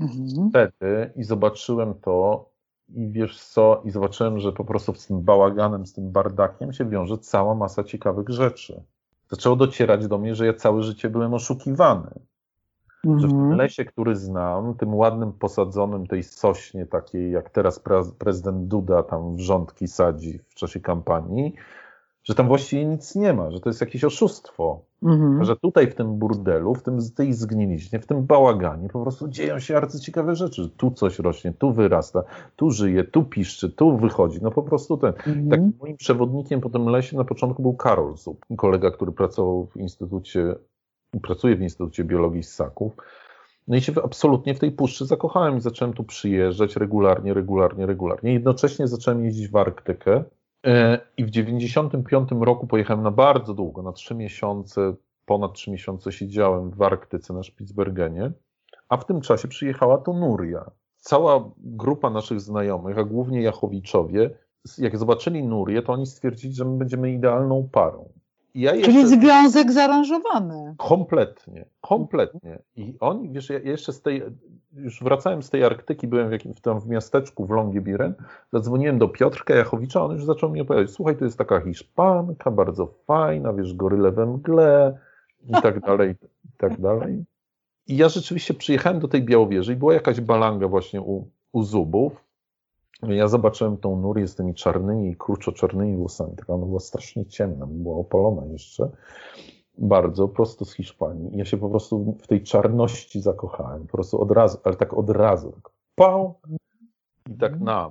mhm. 0.00 0.50
wtedy 0.50 1.12
i 1.16 1.24
zobaczyłem 1.24 1.94
to 1.94 2.48
i 2.88 3.08
wiesz 3.10 3.40
co, 3.40 3.82
i 3.84 3.90
zobaczyłem, 3.90 4.40
że 4.40 4.52
po 4.52 4.64
prostu 4.64 4.94
z 4.94 5.06
tym 5.06 5.22
bałaganem, 5.22 5.86
z 5.86 5.92
tym 5.92 6.12
bardakiem 6.12 6.72
się 6.72 6.84
wiąże 6.84 7.18
cała 7.18 7.54
masa 7.54 7.84
ciekawych 7.84 8.28
rzeczy. 8.28 8.82
Zaczęło 9.30 9.56
docierać 9.56 10.06
do 10.06 10.18
mnie, 10.18 10.34
że 10.34 10.46
ja 10.46 10.54
całe 10.54 10.82
życie 10.82 11.10
byłem 11.10 11.34
oszukiwany. 11.34 12.10
Mhm. 13.04 13.20
Że 13.20 13.26
w 13.26 13.30
tym 13.30 13.40
mhm. 13.40 13.58
lesie, 13.58 13.84
który 13.84 14.16
znam, 14.16 14.74
tym 14.74 14.94
ładnym 14.94 15.32
posadzonym 15.32 16.06
tej 16.06 16.22
sośnie 16.22 16.86
takiej, 16.86 17.30
jak 17.30 17.50
teraz 17.50 17.80
prezydent 18.18 18.68
Duda 18.68 19.02
tam 19.02 19.36
wrzątki 19.36 19.88
sadzi 19.88 20.38
w 20.48 20.54
czasie 20.54 20.80
kampanii, 20.80 21.54
że 22.24 22.34
tam 22.34 22.48
właściwie 22.48 22.84
nic 22.84 23.14
nie 23.14 23.32
ma, 23.32 23.50
że 23.50 23.60
to 23.60 23.68
jest 23.68 23.80
jakieś 23.80 24.04
oszustwo. 24.04 24.84
Mhm. 25.02 25.44
Że 25.44 25.56
tutaj 25.56 25.90
w 25.90 25.94
tym 25.94 26.18
burdelu, 26.18 26.74
w 26.74 26.82
tym, 26.82 26.98
tej 27.16 27.32
zgniliźnie, 27.32 28.00
w 28.00 28.06
tym 28.06 28.26
bałaganie 28.26 28.88
po 28.88 29.02
prostu 29.02 29.28
dzieją 29.28 29.58
się 29.58 29.76
arcyciekawe 29.76 30.36
rzeczy. 30.36 30.70
Tu 30.76 30.90
coś 30.90 31.18
rośnie, 31.18 31.52
tu 31.52 31.72
wyrasta, 31.72 32.22
tu 32.56 32.70
żyje, 32.70 33.04
tu 33.04 33.24
piszczy, 33.24 33.70
tu 33.70 33.96
wychodzi. 33.96 34.38
No 34.42 34.50
po 34.50 34.62
prostu 34.62 34.96
ten. 34.96 35.12
Mhm. 35.26 35.48
Tak 35.48 35.60
moim 35.80 35.96
przewodnikiem 35.96 36.60
po 36.60 36.70
tym 36.70 36.88
lesie 36.88 37.16
na 37.16 37.24
początku 37.24 37.62
był 37.62 37.74
Karol 37.74 38.16
Zub, 38.16 38.46
kolega, 38.56 38.90
który 38.90 39.12
pracował 39.12 39.66
w 39.66 39.76
Instytucie, 39.76 40.54
pracuje 41.22 41.56
w 41.56 41.62
Instytucie 41.62 42.04
Biologii 42.04 42.42
Ssaków. 42.42 42.92
No 43.68 43.76
i 43.76 43.80
się 43.80 43.92
absolutnie 44.04 44.54
w 44.54 44.58
tej 44.58 44.72
puszczy 44.72 45.06
zakochałem 45.06 45.56
i 45.56 45.60
zacząłem 45.60 45.94
tu 45.94 46.04
przyjeżdżać 46.04 46.76
regularnie, 46.76 47.34
regularnie, 47.34 47.86
regularnie. 47.86 48.32
Jednocześnie 48.32 48.88
zacząłem 48.88 49.24
jeździć 49.24 49.48
w 49.48 49.56
Arktykę 49.56 50.24
I 51.16 51.24
w 51.24 51.30
95 51.30 52.28
roku 52.40 52.66
pojechałem 52.66 53.02
na 53.02 53.10
bardzo 53.10 53.54
długo, 53.54 53.82
na 53.82 53.92
trzy 53.92 54.14
miesiące, 54.14 54.94
ponad 55.26 55.52
trzy 55.52 55.70
miesiące 55.70 56.12
siedziałem 56.12 56.70
w 56.70 56.82
Arktyce 56.82 57.34
na 57.34 57.42
Spitsbergenie, 57.42 58.32
a 58.88 58.96
w 58.96 59.06
tym 59.06 59.20
czasie 59.20 59.48
przyjechała 59.48 59.98
tu 59.98 60.14
Nuria. 60.14 60.70
Cała 60.96 61.50
grupa 61.58 62.10
naszych 62.10 62.40
znajomych, 62.40 62.98
a 62.98 63.04
głównie 63.04 63.42
Jachowiczowie, 63.42 64.30
jak 64.78 64.98
zobaczyli 64.98 65.42
Nurię, 65.42 65.82
to 65.82 65.92
oni 65.92 66.06
stwierdzili, 66.06 66.54
że 66.54 66.64
my 66.64 66.78
będziemy 66.78 67.12
idealną 67.12 67.68
parą. 67.72 68.12
Ja 68.54 68.74
jeszcze... 68.74 68.92
Czyli 68.92 69.06
związek 69.08 69.72
zaaranżowany. 69.72 70.74
Kompletnie, 70.78 71.64
kompletnie. 71.80 72.58
I 72.76 72.94
oni, 73.00 73.30
wiesz, 73.30 73.50
ja 73.50 73.58
jeszcze 73.58 73.92
z 73.92 74.02
tej, 74.02 74.22
już 74.72 75.02
wracałem 75.02 75.42
z 75.42 75.50
tej 75.50 75.64
Arktyki, 75.64 76.08
byłem 76.08 76.28
w, 76.28 76.32
jakimś, 76.32 76.60
tam 76.60 76.80
w 76.80 76.86
miasteczku 76.86 77.46
w 77.46 77.50
Longyearbyen, 77.50 78.14
zadzwoniłem 78.52 78.98
do 78.98 79.08
Piotrka 79.08 79.54
Jachowicza, 79.54 80.04
on 80.04 80.12
już 80.12 80.24
zaczął 80.24 80.50
mi 80.50 80.60
opowiadać, 80.60 80.90
słuchaj, 80.90 81.16
to 81.16 81.24
jest 81.24 81.38
taka 81.38 81.60
Hiszpanka, 81.60 82.50
bardzo 82.50 82.86
fajna, 83.06 83.52
wiesz, 83.52 83.74
goryle 83.74 84.12
we 84.12 84.26
mgle 84.26 84.98
i 85.48 85.52
tak 85.62 85.80
dalej, 85.80 86.14
i 86.44 86.48
tak 86.58 86.80
dalej. 86.80 87.24
I 87.86 87.96
ja 87.96 88.08
rzeczywiście 88.08 88.54
przyjechałem 88.54 89.00
do 89.00 89.08
tej 89.08 89.22
Białowieży 89.22 89.72
i 89.72 89.76
była 89.76 89.94
jakaś 89.94 90.20
balanga 90.20 90.68
właśnie 90.68 91.00
u, 91.00 91.28
u 91.52 91.62
Zubów. 91.62 92.23
Ja 93.08 93.28
zobaczyłem 93.28 93.76
tą 93.76 94.00
Nurię 94.00 94.28
z 94.28 94.34
tymi 94.34 94.54
czarnymi, 94.54 95.16
kurczo-czarnymi 95.16 95.96
włosami, 95.96 96.36
taka 96.36 96.54
ona 96.54 96.66
była 96.66 96.80
strasznie 96.80 97.26
ciemna, 97.26 97.66
była 97.66 97.96
opalona 97.96 98.46
jeszcze 98.46 98.90
bardzo, 99.78 100.28
prosto 100.28 100.64
z 100.64 100.74
Hiszpanii. 100.74 101.36
Ja 101.38 101.44
się 101.44 101.56
po 101.56 101.70
prostu 101.70 102.16
w 102.22 102.26
tej 102.26 102.42
czarności 102.42 103.20
zakochałem, 103.20 103.86
po 103.86 103.92
prostu 103.92 104.20
od 104.20 104.30
razu, 104.30 104.58
ale 104.64 104.76
tak 104.76 104.94
od 104.94 105.10
razu, 105.10 105.52
tak 105.52 105.72
pał 105.94 106.40
i 107.30 107.36
tak 107.36 107.52
mhm. 107.52 107.64
na 107.64 107.90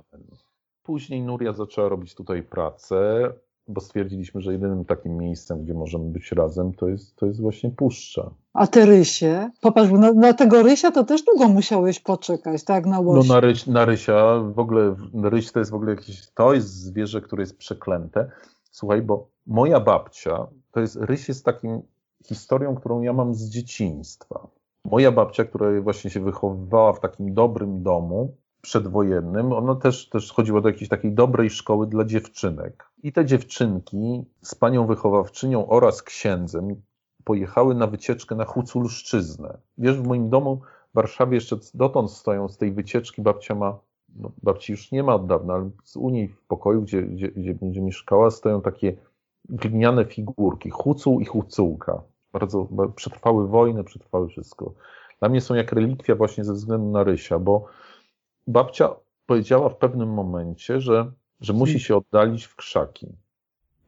Później 0.82 1.22
Nuria 1.22 1.52
zaczęła 1.52 1.88
robić 1.88 2.14
tutaj 2.14 2.42
pracę, 2.42 3.32
bo 3.68 3.80
stwierdziliśmy, 3.80 4.40
że 4.40 4.52
jedynym 4.52 4.84
takim 4.84 5.16
miejscem, 5.16 5.64
gdzie 5.64 5.74
możemy 5.74 6.04
być 6.04 6.32
razem, 6.32 6.74
to 6.74 6.88
jest, 6.88 7.16
to 7.16 7.26
jest 7.26 7.40
właśnie 7.40 7.70
puszcza. 7.70 8.30
A 8.52 8.66
te 8.66 8.86
rysie? 8.86 9.50
Popatrz, 9.60 9.92
na, 9.92 10.12
na 10.12 10.32
tego 10.32 10.62
rysia 10.62 10.90
to 10.90 11.04
też 11.04 11.22
długo 11.22 11.48
musiałeś 11.48 12.00
poczekać, 12.00 12.64
tak? 12.64 12.86
Na 12.86 13.00
łoś. 13.00 13.28
No 13.28 13.34
na, 13.34 13.40
ryś, 13.40 13.66
na 13.66 13.84
rysia, 13.84 14.40
w 14.54 14.58
ogóle 14.58 14.94
ryś 15.22 15.52
to 15.52 15.58
jest 15.58 15.70
w 15.70 15.74
ogóle 15.74 15.90
jakieś, 15.90 16.30
to 16.34 16.54
jest 16.54 16.68
zwierzę, 16.68 17.20
które 17.20 17.42
jest 17.42 17.58
przeklęte. 17.58 18.30
Słuchaj, 18.70 19.02
bo 19.02 19.28
moja 19.46 19.80
babcia, 19.80 20.46
to 20.70 20.80
jest, 20.80 20.96
ryś 20.96 21.28
jest 21.28 21.44
takim 21.44 21.82
historią, 22.26 22.74
którą 22.74 23.02
ja 23.02 23.12
mam 23.12 23.34
z 23.34 23.48
dzieciństwa. 23.48 24.48
Moja 24.84 25.12
babcia, 25.12 25.44
która 25.44 25.80
właśnie 25.80 26.10
się 26.10 26.20
wychowywała 26.20 26.92
w 26.92 27.00
takim 27.00 27.34
dobrym 27.34 27.82
domu 27.82 28.36
przedwojennym, 28.64 29.52
ona 29.52 29.74
też, 29.74 30.08
też 30.08 30.32
chodziła 30.32 30.60
do 30.60 30.68
jakiejś 30.68 30.88
takiej 30.88 31.12
dobrej 31.12 31.50
szkoły 31.50 31.86
dla 31.86 32.04
dziewczynek. 32.04 32.90
I 33.02 33.12
te 33.12 33.24
dziewczynki 33.24 34.24
z 34.42 34.54
panią 34.54 34.86
wychowawczynią 34.86 35.68
oraz 35.68 36.02
księdzem 36.02 36.82
pojechały 37.24 37.74
na 37.74 37.86
wycieczkę 37.86 38.34
na 38.34 38.44
Huculszczyznę. 38.44 39.58
Wiesz, 39.78 40.00
w 40.00 40.06
moim 40.06 40.30
domu 40.30 40.60
w 40.92 40.94
Warszawie 40.94 41.34
jeszcze 41.34 41.56
dotąd 41.74 42.10
stoją 42.10 42.48
z 42.48 42.56
tej 42.56 42.72
wycieczki, 42.72 43.22
babcia 43.22 43.54
ma, 43.54 43.78
no, 44.16 44.30
babci 44.42 44.72
już 44.72 44.92
nie 44.92 45.02
ma 45.02 45.14
od 45.14 45.26
dawna, 45.26 45.54
ale 45.54 45.70
u 45.96 46.10
niej 46.10 46.28
w 46.28 46.42
pokoju, 46.46 46.82
gdzie, 46.82 47.02
gdzie, 47.02 47.28
gdzie 47.28 47.54
będzie 47.54 47.80
mieszkała, 47.80 48.30
stoją 48.30 48.62
takie 48.62 48.96
gliniane 49.48 50.04
figurki, 50.04 50.70
Hucuł 50.70 51.20
i 51.20 51.24
Hucułka. 51.24 52.02
Bardzo, 52.32 52.68
przetrwały 52.96 53.48
wojnę, 53.48 53.84
przetrwały 53.84 54.28
wszystko. 54.28 54.72
Dla 55.20 55.28
mnie 55.28 55.40
są 55.40 55.54
jak 55.54 55.72
relikwia 55.72 56.14
właśnie 56.14 56.44
ze 56.44 56.52
względu 56.52 56.90
na 56.90 57.04
Rysia, 57.04 57.38
bo 57.38 57.66
babcia 58.46 58.94
powiedziała 59.26 59.68
w 59.68 59.76
pewnym 59.76 60.08
momencie, 60.08 60.80
że, 60.80 61.12
że 61.40 61.52
musi 61.52 61.80
się 61.80 61.96
oddalić 61.96 62.44
w 62.44 62.56
krzaki. 62.56 63.08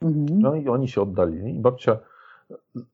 Mhm. 0.01 0.41
No 0.41 0.55
i 0.55 0.69
oni 0.69 0.89
się 0.89 1.03
oddalili 1.03 1.57
i 1.57 1.61
babcia 1.61 1.99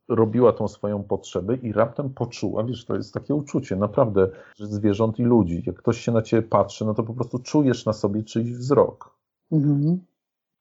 robiła 0.09 0.53
tą 0.53 0.69
swoją 0.69 1.03
potrzebę 1.03 1.55
i 1.55 1.73
raptem 1.73 2.11
poczuła, 2.11 2.65
wiesz, 2.65 2.85
to 2.85 2.97
jest 2.97 3.15
takie 3.15 3.35
uczucie, 3.35 3.77
naprawdę, 3.77 4.29
że 4.57 4.67
zwierząt 4.67 5.19
i 5.19 5.23
ludzi. 5.23 5.63
Jak 5.67 5.77
ktoś 5.77 6.01
się 6.01 6.13
na 6.13 6.23
ciebie 6.23 6.43
patrzy, 6.49 6.85
no 6.85 6.95
to 6.95 7.03
po 7.03 7.15
prostu 7.15 7.39
czujesz 7.39 7.87
na 7.87 7.93
sobie 7.93 8.23
czyjś 8.23 8.53
wzrok. 8.53 9.17
Mhm. 9.53 10.01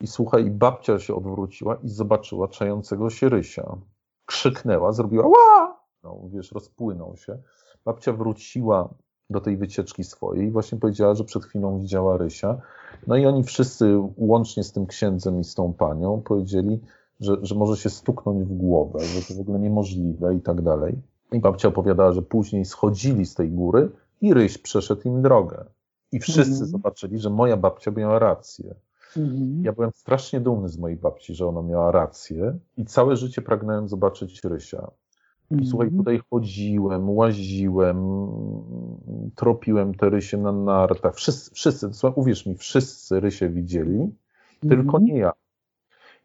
I 0.01 0.07
słuchaj, 0.07 0.51
babcia 0.51 0.99
się 0.99 1.15
odwróciła 1.15 1.75
i 1.75 1.89
zobaczyła 1.89 2.47
czającego 2.47 3.09
się 3.09 3.29
rysia. 3.29 3.77
Krzyknęła, 4.25 4.91
zrobiła 4.91 5.27
ła! 5.27 5.79
No, 6.03 6.19
wiesz, 6.29 6.51
rozpłynął 6.51 7.17
się. 7.17 7.37
Babcia 7.85 8.13
wróciła 8.13 8.89
do 9.32 9.41
tej 9.41 9.58
wycieczki 9.58 10.04
swojej 10.04 10.48
i 10.48 10.52
właśnie 10.52 10.78
powiedziała, 10.78 11.15
że 11.15 11.24
przed 11.24 11.46
chwilą 11.46 11.80
widziała 11.80 12.17
rysia. 12.17 12.62
No 13.08 13.15
i 13.17 13.26
oni 13.26 13.44
wszyscy, 13.44 14.02
łącznie 14.17 14.63
z 14.63 14.72
tym 14.72 14.86
księdzem 14.86 15.39
i 15.39 15.44
z 15.44 15.56
tą 15.56 15.74
panią, 15.74 16.22
powiedzieli, 16.22 16.80
że, 17.20 17.38
że 17.41 17.56
może 17.56 17.82
się 17.82 17.89
stuknąć 17.89 18.44
w 18.44 18.54
głowę, 18.54 19.00
że 19.00 19.22
to 19.22 19.34
w 19.34 19.39
ogóle 19.39 19.60
niemożliwe 19.60 20.36
i 20.36 20.41
tak 20.41 20.62
dalej. 20.62 20.96
I 21.32 21.39
babcia 21.39 21.67
opowiadała, 21.67 22.12
że 22.12 22.22
później 22.22 22.65
schodzili 22.65 23.26
z 23.26 23.36
tej 23.36 23.50
góry 23.50 23.89
i 24.22 24.34
ryś 24.34 24.58
przeszedł 24.58 25.02
im 25.06 25.22
drogę. 25.22 25.65
I 26.12 26.20
wszyscy 26.20 26.56
mm. 26.56 26.67
zobaczyli, 26.67 27.20
że 27.20 27.30
moja 27.30 27.58
babcia 27.58 27.91
miała 27.91 28.20
rację. 28.20 28.76
Mhm. 29.17 29.63
Ja 29.63 29.74
byłem 29.74 29.91
strasznie 29.96 30.39
dumny 30.39 30.70
z 30.70 30.78
mojej 30.78 30.98
babci, 30.98 31.36
że 31.36 31.48
ona 31.48 31.62
miała 31.62 31.91
rację 31.91 32.58
i 32.78 32.86
całe 32.86 33.15
życie 33.15 33.41
pragnąłem 33.41 33.88
zobaczyć 33.88 34.44
Rysia. 34.44 34.91
I 35.51 35.53
mhm. 35.53 35.69
słuchaj, 35.69 35.91
tutaj 35.91 36.21
chodziłem, 36.29 37.09
łaziłem, 37.09 37.97
tropiłem 39.35 39.93
te 39.93 40.09
rysie 40.09 40.37
na 40.37 40.51
nartach. 40.51 41.15
Wszyscy, 41.15 41.51
wszyscy 41.53 41.93
słuchaj, 41.93 42.21
uwierz 42.21 42.45
mi, 42.45 42.55
wszyscy 42.57 43.19
rysie 43.19 43.49
widzieli, 43.49 44.15
tylko 44.61 44.97
mhm. 44.97 45.05
nie 45.05 45.17
ja. 45.17 45.31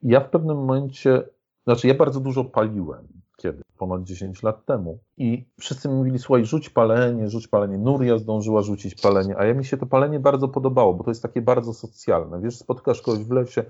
Ja 0.02 0.20
w 0.20 0.30
pewnym 0.30 0.56
momencie, 0.56 1.22
znaczy 1.64 1.88
ja 1.88 1.94
bardzo 1.94 2.20
dużo 2.20 2.44
paliłem 2.44 3.06
kiedy? 3.36 3.62
Ponad 3.78 4.02
10 4.02 4.42
lat 4.42 4.64
temu. 4.64 4.98
I 5.16 5.44
wszyscy 5.60 5.88
mi 5.88 5.94
mówili, 5.94 6.18
słuchaj, 6.18 6.44
rzuć 6.44 6.70
palenie, 6.70 7.30
rzuć 7.30 7.48
palenie. 7.48 7.78
Nuria 7.78 8.18
zdążyła 8.18 8.62
rzucić 8.62 8.94
palenie, 8.94 9.38
a 9.38 9.44
ja 9.44 9.54
mi 9.54 9.64
się 9.64 9.76
to 9.76 9.86
palenie 9.86 10.20
bardzo 10.20 10.48
podobało, 10.48 10.94
bo 10.94 11.04
to 11.04 11.10
jest 11.10 11.22
takie 11.22 11.42
bardzo 11.42 11.74
socjalne. 11.74 12.40
Wiesz, 12.40 12.56
spotkasz 12.56 13.02
kogoś 13.02 13.24
w 13.24 13.30
lesie, 13.30 13.64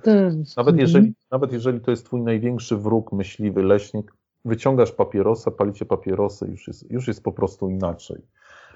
nawet, 0.56 0.78
jeżeli, 0.78 1.14
nawet 1.30 1.52
jeżeli 1.52 1.80
to 1.80 1.90
jest 1.90 2.06
twój 2.06 2.22
największy 2.22 2.76
wróg, 2.76 3.12
myśliwy, 3.12 3.62
leśnik, 3.62 4.12
wyciągasz 4.46 4.92
papierosa, 4.92 5.50
palicie 5.50 5.84
papierosy, 5.84 6.46
już 6.46 6.66
jest, 6.66 6.90
już 6.90 7.08
jest 7.08 7.22
po 7.22 7.32
prostu 7.32 7.70
inaczej. 7.70 8.22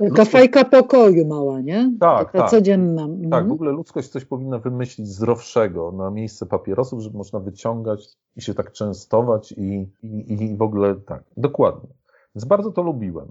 Taka 0.09 0.24
fajka 0.24 0.64
pokoju 0.64 1.26
mała, 1.26 1.61
nie? 1.61 1.92
Tak, 2.00 2.26
Taka 2.26 2.38
tak. 2.38 2.50
codzienna. 2.50 3.02
Tak, 3.02 3.24
mhm. 3.24 3.48
w 3.48 3.52
ogóle 3.52 3.72
ludzkość 3.72 4.09
coś 4.09 4.24
powinna 4.24 4.59
wymyślić 4.59 5.09
zdrowszego 5.09 5.92
na 5.92 6.11
miejsce 6.11 6.46
papierosów, 6.46 7.00
żeby 7.00 7.18
można 7.18 7.40
wyciągać 7.40 8.09
i 8.37 8.42
się 8.42 8.54
tak 8.54 8.72
częstować 8.72 9.52
i, 9.52 9.88
i, 10.02 10.33
i 10.33 10.56
w 10.56 10.62
ogóle 10.62 10.94
tak. 10.94 11.22
Dokładnie. 11.37 11.88
Więc 12.35 12.44
bardzo 12.44 12.72
to 12.72 12.83
lubiłem. 12.83 13.28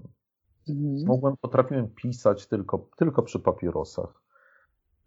Mhm. 0.68 1.06
Mogłem, 1.06 1.36
potrafiłem 1.40 1.88
pisać 1.88 2.46
tylko, 2.46 2.86
tylko 2.96 3.22
przy 3.22 3.38
papierosach. 3.38 4.22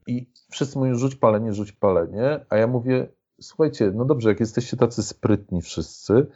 I 0.07 0.29
wszyscy 0.49 0.79
mówią, 0.79 0.95
rzuć 0.95 1.15
palenie, 1.15 1.53
rzuć 1.53 1.71
palenie, 1.71 2.45
a 2.49 2.57
ja 2.57 2.67
mówię, 2.67 3.07
słuchajcie, 3.41 3.91
no 3.95 4.05
dobrze, 4.05 4.29
jak 4.29 4.39
jesteście 4.39 4.77
tacy 4.77 5.03
sprytni 5.03 5.61
wszyscy, 5.61 6.27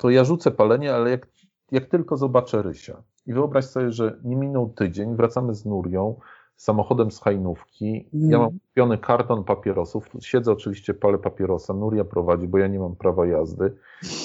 to 0.00 0.10
ja 0.10 0.24
rzucę 0.24 0.50
palenie, 0.50 0.94
ale 0.94 1.10
jak, 1.10 1.28
jak 1.72 1.86
tylko 1.86 2.16
zobaczę 2.16 2.62
Rysia, 2.62 3.02
i 3.26 3.32
wyobraź 3.32 3.64
sobie, 3.64 3.92
że 3.92 4.20
nie 4.24 4.36
minął 4.36 4.68
tydzień, 4.68 5.16
wracamy 5.16 5.54
z 5.54 5.66
Nurią 5.66 6.16
samochodem 6.56 7.10
z 7.10 7.20
hajnówki. 7.20 8.08
Ja 8.12 8.38
mam 8.38 8.50
kupiony 8.50 8.98
karton 8.98 9.44
papierosów. 9.44 10.08
Siedzę 10.20 10.52
oczywiście, 10.52 10.94
palę 10.94 11.18
papierosa. 11.18 11.74
Nuria 11.74 12.04
prowadzi, 12.04 12.48
bo 12.48 12.58
ja 12.58 12.66
nie 12.66 12.78
mam 12.78 12.96
prawa 12.96 13.26
jazdy, 13.26 13.74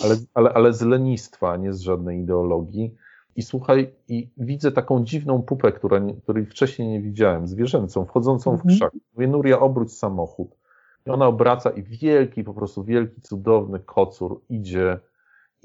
ale, 0.03 0.15
ale, 0.33 0.53
ale 0.53 0.73
z 0.73 0.81
lenistwa, 0.81 1.57
nie 1.57 1.73
z 1.73 1.79
żadnej 1.81 2.19
ideologii. 2.19 2.95
I 3.35 3.41
słuchaj, 3.41 3.93
i 4.07 4.29
widzę 4.37 4.71
taką 4.71 5.03
dziwną 5.03 5.41
pupę, 5.41 5.71
która, 5.71 6.01
której 6.23 6.45
wcześniej 6.45 6.87
nie 6.87 7.01
widziałem, 7.01 7.47
zwierzęcą, 7.47 8.05
wchodzącą 8.05 8.51
w 8.51 8.53
Mhm. 8.53 8.75
krzak. 8.75 8.91
Mówię, 9.13 9.27
Nuria, 9.27 9.59
obróć 9.59 9.93
samochód. 9.93 10.57
I 11.05 11.09
ona 11.09 11.27
obraca 11.27 11.69
i 11.69 11.83
wielki, 11.83 12.43
po 12.43 12.53
prostu 12.53 12.83
wielki, 12.83 13.21
cudowny 13.21 13.79
kocur 13.79 14.41
idzie, 14.49 14.99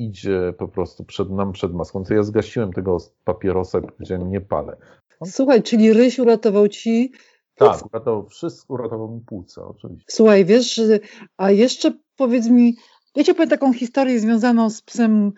idzie 0.04 0.54
po 0.58 0.68
prostu 0.68 1.04
przed 1.04 1.30
nam, 1.30 1.52
przed 1.52 1.72
maską. 1.74 2.04
To 2.04 2.14
ja 2.14 2.22
zgasiłem 2.22 2.72
tego 2.72 2.98
papierosa 3.24 3.80
powiedziałem, 3.80 4.30
nie 4.30 4.40
palę. 4.40 4.76
Słuchaj, 5.24 5.62
czyli 5.62 5.92
Ryś 5.92 6.18
uratował 6.18 6.68
ci. 6.68 7.12
Tak, 7.54 7.86
uratował 7.86 8.28
wszystko, 8.28 8.74
uratował 8.74 9.14
mi 9.14 9.20
płuca, 9.20 9.64
oczywiście. 9.68 10.06
Słuchaj, 10.08 10.44
wiesz, 10.44 10.74
że- 10.74 11.00
a 11.36 11.50
jeszcze 11.50 11.92
powiedz 12.16 12.48
mi, 12.48 12.76
ja 13.16 13.24
ci 13.24 13.30
opowiem 13.30 13.48
taką 13.48 13.72
historię 13.72 14.20
związaną 14.20 14.70
z 14.70 14.82
psem 14.82 15.32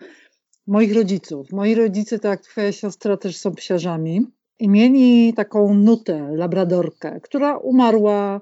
moich 0.67 0.95
rodziców. 0.95 1.51
Moi 1.51 1.75
rodzice, 1.75 2.19
tak 2.19 2.31
jak 2.31 2.41
twoja 2.41 2.71
siostra, 2.71 3.17
też 3.17 3.37
są 3.37 3.55
psiarzami 3.55 4.21
i 4.59 4.69
mieli 4.69 5.33
taką 5.33 5.73
nutę, 5.73 6.29
labradorkę, 6.31 7.19
która 7.21 7.57
umarła 7.57 8.41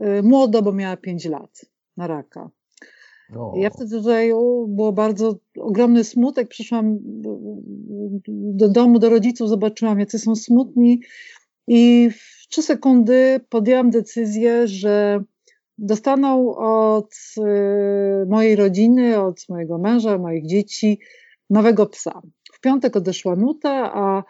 y, 0.00 0.22
młodo, 0.22 0.62
bo 0.62 0.72
miała 0.72 0.96
5 0.96 1.24
lat 1.24 1.60
na 1.96 2.06
raka. 2.06 2.50
No. 3.34 3.52
Ja 3.56 3.70
wtedy 3.70 4.00
o, 4.34 4.66
było 4.68 4.92
bardzo 4.92 5.36
ogromny 5.60 6.04
smutek. 6.04 6.48
Przyszłam 6.48 6.98
do 8.28 8.68
domu, 8.68 8.98
do 8.98 9.10
rodziców, 9.10 9.48
zobaczyłam, 9.48 10.00
jacy 10.00 10.18
są 10.18 10.36
smutni. 10.36 11.00
I 11.68 12.10
w 12.10 12.48
trzy 12.48 12.62
sekundy 12.62 13.40
podjęłam 13.48 13.90
decyzję, 13.90 14.68
że 14.68 15.22
dostaną 15.78 16.56
od 16.56 17.14
y, 17.38 18.26
mojej 18.28 18.56
rodziny, 18.56 19.20
od 19.20 19.48
mojego 19.48 19.78
męża, 19.78 20.18
moich 20.18 20.46
dzieci 20.46 21.00
nowego 21.50 21.86
psa. 21.86 22.22
W 22.52 22.60
piątek 22.60 22.96
odeszła 22.96 23.36
nuta, 23.36 23.92
a 23.94 24.18
y, 24.20 24.24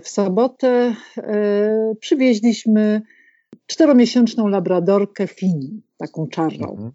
w 0.00 0.08
sobotę 0.08 0.94
y, 1.18 1.22
przywieźliśmy 2.00 3.02
czteromiesięczną 3.66 4.48
labradorkę 4.48 5.26
Fini, 5.26 5.82
taką 5.96 6.26
czarną. 6.26 6.70
Mhm. 6.70 6.92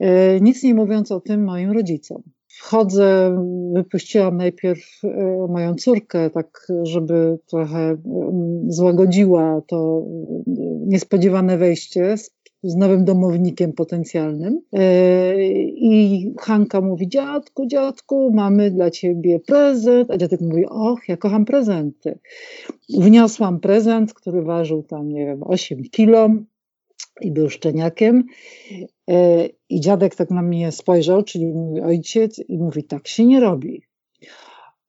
E, 0.00 0.40
Nic 0.40 0.62
nie 0.62 0.74
mówiąc 0.74 1.12
o 1.12 1.20
tym 1.20 1.44
moim 1.44 1.70
rodzicom. 1.70 2.22
Wchodzę, 2.48 3.36
wypuściłam 3.74 4.36
najpierw 4.36 5.00
e, 5.04 5.46
moją 5.48 5.74
córkę, 5.74 6.30
tak 6.30 6.66
żeby 6.82 7.38
trochę 7.46 7.78
mm, 7.78 8.72
złagodziła 8.72 9.62
to 9.66 10.06
e, 10.06 10.52
niespodziewane 10.86 11.58
wejście 11.58 12.16
z, 12.16 12.33
z 12.64 12.76
nowym 12.76 13.04
domownikiem 13.04 13.72
potencjalnym. 13.72 14.60
E, 14.72 14.82
I 15.68 16.34
Hanka 16.40 16.80
mówi, 16.80 17.08
dziadku, 17.08 17.66
dziadku, 17.66 18.32
mamy 18.34 18.70
dla 18.70 18.90
ciebie 18.90 19.40
prezent. 19.40 20.10
A 20.10 20.16
dziadek 20.16 20.40
mówi, 20.40 20.66
och, 20.66 21.08
ja 21.08 21.16
kocham 21.16 21.44
prezenty. 21.44 22.18
Wniosłam 22.98 23.60
prezent, 23.60 24.14
który 24.14 24.42
ważył 24.42 24.82
tam, 24.82 25.08
nie 25.08 25.26
wiem, 25.26 25.42
8 25.42 25.82
kilo 25.82 26.28
i 27.20 27.30
był 27.30 27.50
szczeniakiem. 27.50 28.24
E, 29.10 29.48
I 29.68 29.80
dziadek 29.80 30.14
tak 30.14 30.30
na 30.30 30.42
mnie 30.42 30.72
spojrzał, 30.72 31.22
czyli 31.22 31.46
mój 31.46 31.80
ojciec, 31.80 32.38
i 32.48 32.58
mówi: 32.58 32.84
Tak 32.84 33.08
się 33.08 33.26
nie 33.26 33.40
robi. 33.40 33.82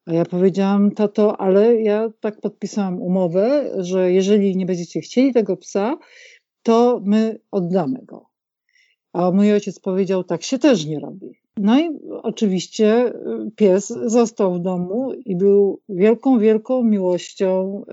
A 0.06 0.14
ja 0.14 0.26
powiedziałam: 0.26 0.92
Tato, 0.92 1.42
ale 1.42 1.82
ja 1.82 2.10
tak 2.20 2.42
podpisałam 2.42 3.02
umowę, 3.02 3.72
że 3.78 4.12
jeżeli 4.12 4.58
nie 4.58 4.66
będziecie 4.66 5.02
chcieli 5.02 5.34
tego 5.34 5.58
psa, 5.58 5.98
to 6.66 7.02
my 7.06 7.40
oddamy 7.52 8.00
go. 8.06 8.26
A 9.14 9.32
mój 9.32 9.54
ojciec 9.54 9.80
powiedział: 9.80 10.24
Tak 10.24 10.44
się 10.44 10.60
też 10.60 10.86
nie 10.86 11.00
robi. 11.00 11.40
No 11.58 11.80
i 11.80 11.90
oczywiście 12.24 13.08
y, 13.08 13.52
pies 13.56 13.88
został 14.06 14.54
w 14.54 14.60
domu 14.60 15.14
i 15.26 15.36
był 15.36 15.80
wielką, 15.90 16.40
wielką 16.40 16.84
miłością 16.84 17.84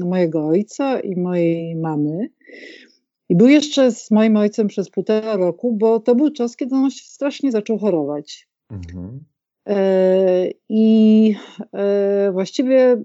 y, 0.00 0.04
mojego 0.04 0.46
ojca 0.46 1.00
i 1.00 1.16
mojej 1.16 1.76
mamy. 1.76 2.30
I 3.28 3.36
był 3.36 3.48
jeszcze 3.48 3.92
z 3.92 4.10
moim 4.10 4.36
ojcem 4.36 4.66
przez 4.66 4.90
półtora 4.90 5.36
roku, 5.36 5.76
bo 5.76 6.00
to 6.00 6.14
był 6.14 6.30
czas, 6.30 6.56
kiedy 6.56 6.74
on 6.74 6.90
się 6.90 7.04
strasznie 7.04 7.52
zaczął 7.52 7.78
chorować. 7.78 8.48
Mhm. 8.70 9.20
E, 9.68 10.50
I 10.68 11.34
e, 11.72 12.30
właściwie 12.32 12.78
e, 12.92 12.98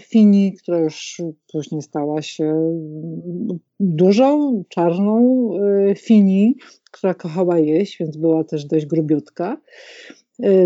Fini, 0.00 0.52
która 0.62 0.78
już 0.78 1.22
później 1.52 1.82
stała 1.82 2.22
się 2.22 2.44
mm, 2.44 3.58
dużą, 3.80 4.62
czarną 4.68 5.48
Fini, 5.96 6.56
która 6.90 7.14
kochała 7.14 7.58
jeść, 7.58 7.98
więc 8.00 8.16
była 8.16 8.44
też 8.44 8.64
dość 8.64 8.86
grubiutka, 8.86 9.60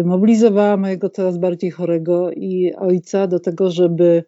mobilizowała 0.05 0.77
mojego 0.77 1.11
coraz 1.11 1.39
bardziej 1.39 1.71
chorego 1.71 2.31
i 2.33 2.73
ojca 2.75 3.27
do 3.27 3.41
tego, 3.41 3.71
żeby 3.71 4.25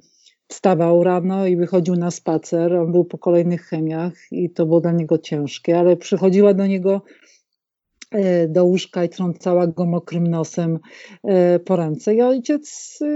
wstawał 0.49 1.05
rano 1.05 1.47
i 1.47 1.57
wychodził 1.57 1.97
na 1.97 2.11
spacer. 2.11 2.75
On 2.75 2.93
był 2.93 3.05
po 3.05 3.19
kolejnych 3.19 3.63
chemiach 3.63 4.13
i 4.31 4.51
to 4.51 4.67
było 4.67 4.81
dla 4.81 4.93
niego 4.93 5.19
ciężkie, 5.19 5.79
ale 5.79 5.97
przychodziła 5.97 6.55
do 6.55 6.67
niego 6.67 7.03
do 8.49 8.65
łóżka 8.65 9.05
i 9.05 9.09
trącała 9.09 9.67
go 9.67 9.87
mokrym 9.87 10.27
nosem 10.27 10.79
e, 11.25 11.59
po 11.59 11.77
ręce. 11.77 12.15
I 12.15 12.23
ojciec 12.23 12.99
e, 13.03 13.07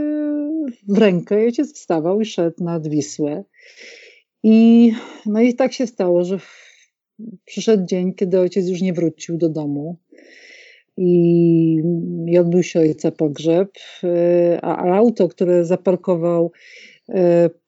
w 0.88 0.98
rękę, 0.98 1.42
i 1.42 1.44
ojciec 1.44 1.74
wstawał 1.74 2.20
i 2.20 2.24
szedł 2.24 2.64
nad 2.64 2.88
Wisłę. 2.88 3.44
I, 4.42 4.92
no 5.26 5.40
i 5.40 5.54
tak 5.54 5.72
się 5.72 5.86
stało, 5.86 6.24
że 6.24 6.38
przyszedł 7.44 7.86
dzień, 7.86 8.14
kiedy 8.14 8.40
ojciec 8.40 8.68
już 8.68 8.80
nie 8.80 8.92
wrócił 8.92 9.38
do 9.38 9.48
domu. 9.48 9.96
I, 10.96 11.82
i 12.26 12.38
odbył 12.38 12.62
się 12.62 12.80
ojca 12.80 13.10
pogrzeb, 13.10 13.70
e, 14.04 14.58
a, 14.62 14.76
a 14.76 14.96
auto, 14.96 15.28
które 15.28 15.64
zaparkował 15.64 16.52
e, 16.54 16.91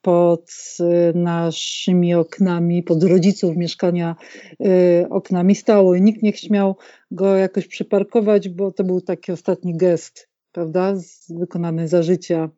pod 0.03 0.51
e, 0.81 1.13
naszymi 1.19 2.15
oknami, 2.15 2.83
pod 2.83 3.03
rodziców 3.03 3.57
mieszkania 3.57 4.17
e, 4.61 5.09
oknami 5.11 5.55
stało 5.55 5.95
i 5.95 6.03
nikt 6.03 6.23
nie 6.23 6.33
śmiał 6.33 6.77
go 7.11 7.37
jakoś 7.37 7.67
przyparkować, 7.67 8.49
bo 8.49 8.73
to 8.73 8.85
był 8.85 9.01
taki 9.01 9.33
ostatni 9.33 9.77
gest, 9.77 10.29
prawda, 10.53 10.95
wykonany 11.29 11.89
za 11.89 12.03
życia 12.03 12.51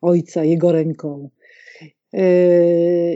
ojca 0.00 0.44
jego 0.44 0.72
ręką. 0.72 1.30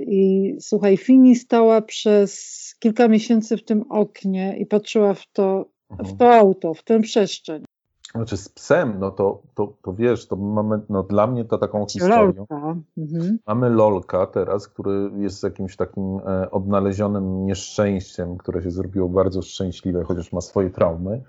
I 0.00 0.54
słuchaj, 0.60 0.96
Fini 0.96 1.36
stała 1.36 1.82
przez 1.82 2.74
kilka 2.78 3.08
miesięcy 3.08 3.56
w 3.56 3.64
tym 3.64 3.84
oknie 3.88 4.56
i 4.58 4.66
patrzyła 4.66 5.14
w 5.14 5.32
to, 5.32 5.70
w 5.90 6.00
Mhm. 6.00 6.16
to 6.16 6.34
auto, 6.34 6.74
w 6.74 6.82
tę 6.82 7.00
przestrzeń. 7.00 7.64
Znaczy 8.12 8.36
z 8.36 8.48
psem, 8.48 8.98
no 8.98 9.10
to, 9.10 9.42
to, 9.54 9.72
to 9.82 9.92
wiesz, 9.92 10.26
to 10.28 10.36
mamy, 10.36 10.80
no 10.88 11.02
dla 11.02 11.26
mnie 11.26 11.44
to 11.44 11.58
taką 11.58 11.86
historią. 11.86 12.46
Lolka. 12.50 12.76
Mhm. 12.98 13.38
Mamy 13.46 13.70
Lolka 13.70 14.26
teraz, 14.26 14.68
który 14.68 15.10
jest 15.16 15.42
jakimś 15.42 15.76
takim 15.76 16.20
e, 16.26 16.50
odnalezionym 16.50 17.46
nieszczęściem, 17.46 18.36
które 18.36 18.62
się 18.62 18.70
zrobiło 18.70 19.08
bardzo 19.08 19.42
szczęśliwe, 19.42 20.04
chociaż 20.04 20.32
ma 20.32 20.40
swoje 20.40 20.70
traumy. 20.70 21.22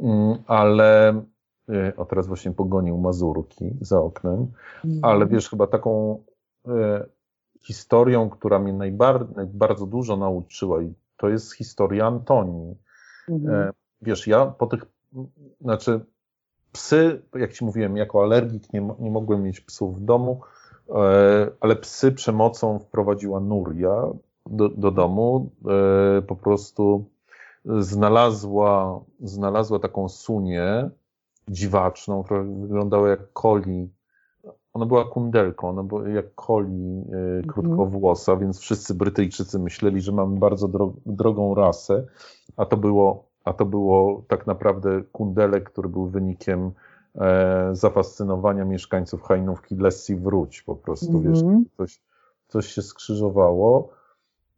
Mm, 0.00 0.38
ale 0.46 1.08
e, 1.68 1.96
o 1.96 2.04
teraz 2.04 2.26
właśnie 2.26 2.52
pogonił 2.52 2.98
mazurki 2.98 3.70
za 3.80 4.00
oknem. 4.00 4.46
Ale 5.02 5.26
wiesz, 5.26 5.50
chyba 5.50 5.66
taką 5.66 6.22
e, 6.68 7.06
historią, 7.60 8.30
która 8.30 8.58
mnie 8.58 8.72
najbar- 8.72 9.46
bardzo 9.46 9.86
dużo 9.86 10.16
nauczyła, 10.16 10.82
i 10.82 10.94
to 11.16 11.28
jest 11.28 11.52
historia 11.52 12.06
Antonii. 12.06 12.76
Mhm. 13.28 13.54
E, 13.54 13.70
wiesz, 14.02 14.26
ja 14.26 14.46
po 14.46 14.66
tych, 14.66 14.86
znaczy 15.60 16.00
psy, 16.72 17.22
jak 17.34 17.52
ci 17.52 17.64
mówiłem, 17.64 17.96
jako 17.96 18.22
alergik 18.22 18.72
nie, 18.72 18.88
nie 18.98 19.10
mogłem 19.10 19.42
mieć 19.42 19.60
psów 19.60 19.96
w 19.96 20.04
domu, 20.04 20.40
e, 20.90 21.50
ale 21.60 21.76
psy 21.76 22.12
przemocą 22.12 22.78
wprowadziła 22.78 23.40
Nuria 23.40 24.02
do, 24.46 24.68
do 24.68 24.90
domu. 24.90 25.50
E, 26.18 26.22
po 26.22 26.36
prostu 26.36 27.04
znalazła, 27.64 29.00
znalazła 29.20 29.78
taką 29.78 30.08
sunię 30.08 30.90
dziwaczną, 31.48 32.22
która 32.22 32.42
wyglądała 32.42 33.08
jak 33.08 33.32
koli. 33.32 33.90
Ona 34.72 34.86
była 34.86 35.04
kundelką, 35.04 35.68
ona 35.68 35.82
była 35.82 36.08
jak 36.08 36.34
koli 36.34 37.04
e, 37.12 37.46
krótkowłosa, 37.46 38.36
więc 38.36 38.58
wszyscy 38.58 38.94
Brytyjczycy 38.94 39.58
myśleli, 39.58 40.00
że 40.00 40.12
mamy 40.12 40.38
bardzo 40.38 40.68
dro, 40.68 40.92
drogą 41.06 41.54
rasę, 41.54 42.06
a 42.56 42.66
to 42.66 42.76
było, 42.76 43.27
a 43.48 43.52
to 43.52 43.64
było 43.64 44.22
tak 44.28 44.46
naprawdę 44.46 45.02
kundelek, 45.12 45.70
który 45.70 45.88
był 45.88 46.06
wynikiem 46.06 46.70
e, 47.14 47.70
zafascynowania 47.72 48.64
mieszkańców 48.64 49.22
Hajnówki 49.22 49.76
Lessi 49.76 50.16
wróć 50.16 50.62
po 50.62 50.76
prostu, 50.76 51.20
wiesz, 51.20 51.42
Mhm. 51.42 51.64
coś, 51.76 52.00
coś 52.48 52.66
się 52.66 52.82
skrzyżowało 52.82 53.90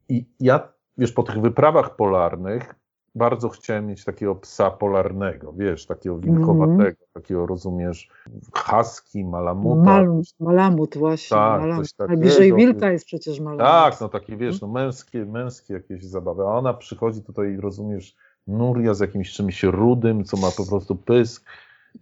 i 0.09 0.27
ja, 0.41 0.69
wiesz, 0.99 1.13
po 1.13 1.23
tych 1.23 1.41
wyprawach 1.41 1.97
polarnych 1.97 2.75
bardzo 3.15 3.49
chciałem 3.49 3.87
mieć 3.87 4.05
takiego 4.05 4.35
psa 4.35 4.71
polarnego, 4.71 5.53
wiesz, 5.53 5.87
takiego 5.87 6.19
wilkowatego, 6.19 6.83
mm 6.83 6.93
-hmm. 6.93 7.13
takiego, 7.13 7.47
rozumiesz, 7.47 8.09
husky, 8.57 9.25
malamuta. 9.25 9.83
Mal, 9.83 10.23
malamut 10.41 10.99
właśnie. 10.99 11.37
Tak, 11.37 11.61
malamut. 11.61 11.93
takiego. 11.93 12.07
Najbliżej 12.09 12.55
wilka 12.55 12.91
jest 12.91 13.05
przecież 13.05 13.41
malamut. 13.41 13.61
Tak, 13.61 14.01
no 14.01 14.09
takie, 14.09 14.37
wiesz, 14.37 14.61
no 14.61 14.69
męskie, 14.69 15.27
męskie 15.27 15.75
jakieś 15.75 16.05
zabawy. 16.05 16.43
A 16.43 16.47
ona 16.47 16.75
przychodzi 16.75 17.23
tutaj, 17.23 17.57
rozumiesz, 17.57 18.17
Nuria 18.51 18.95
z 18.95 19.01
jakimś 19.01 19.33
czymś 19.33 19.63
rudym, 19.63 20.25
co 20.25 20.37
ma 20.37 20.51
po 20.57 20.67
prostu 20.67 20.97
pysk, 20.97 21.45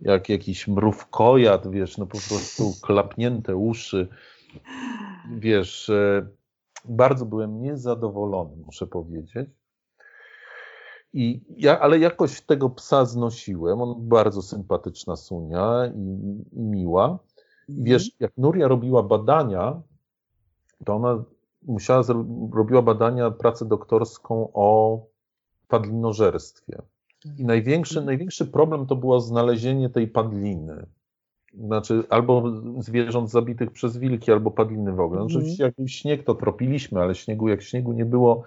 jak 0.01 0.28
jakiś 0.28 0.68
mrówkojad, 0.68 1.70
wiesz, 1.70 1.99
no 1.99 2.07
po 2.07 2.18
prostu 2.28 2.72
klapnięte 2.82 3.57
uszy. 3.57 4.09
Wiesz, 5.38 5.90
bardzo 6.84 7.26
byłem 7.26 7.61
niezadowolony, 7.61 8.57
muszę 8.66 8.86
powiedzieć. 8.86 9.49
I 11.12 11.40
ja, 11.57 11.80
ale 11.80 11.99
jakoś 11.99 12.40
tego 12.40 12.70
psa 12.70 13.05
znosiłem. 13.05 13.82
On 13.82 14.09
bardzo 14.09 14.42
sympatyczna 14.42 15.16
Sunia 15.16 15.86
i, 15.94 16.01
i 16.53 16.61
miła. 16.61 17.18
I 17.68 17.82
wiesz, 17.82 18.11
jak 18.20 18.32
Nuria 18.38 18.68
robiła 18.68 19.03
badania, 19.03 19.82
to 20.84 20.94
ona 20.94 21.24
musiała, 21.62 22.03
robiła 22.53 22.82
badania, 22.82 23.30
pracę 23.30 23.64
doktorską 23.64 24.51
o 24.55 25.01
padlinożerstwie. 25.69 26.83
I 27.39 27.45
największy, 27.45 28.03
największy 28.03 28.47
problem 28.47 28.87
to 28.87 28.97
było 28.97 29.21
znalezienie 29.21 29.91
tej 29.91 30.09
padliny. 30.09 30.87
Znaczy, 31.55 32.05
albo 32.11 32.43
zwierząt 32.79 33.31
zabitych 33.31 33.73
przez 33.73 33.99
wilki, 33.99 34.33
albo 34.33 34.51
padliny 34.51 34.93
w 34.93 35.01
ogóle. 35.01 35.23
Oczywiście, 35.23 35.64
jak 35.64 35.75
był 35.75 35.89
śnieg, 35.89 36.25
to 36.25 36.35
tropiliśmy, 36.35 37.01
ale 37.01 37.14
śniegu, 37.14 37.49
jak 37.49 37.62
śniegu 37.62 37.93
nie 37.93 38.05
było, 38.05 38.43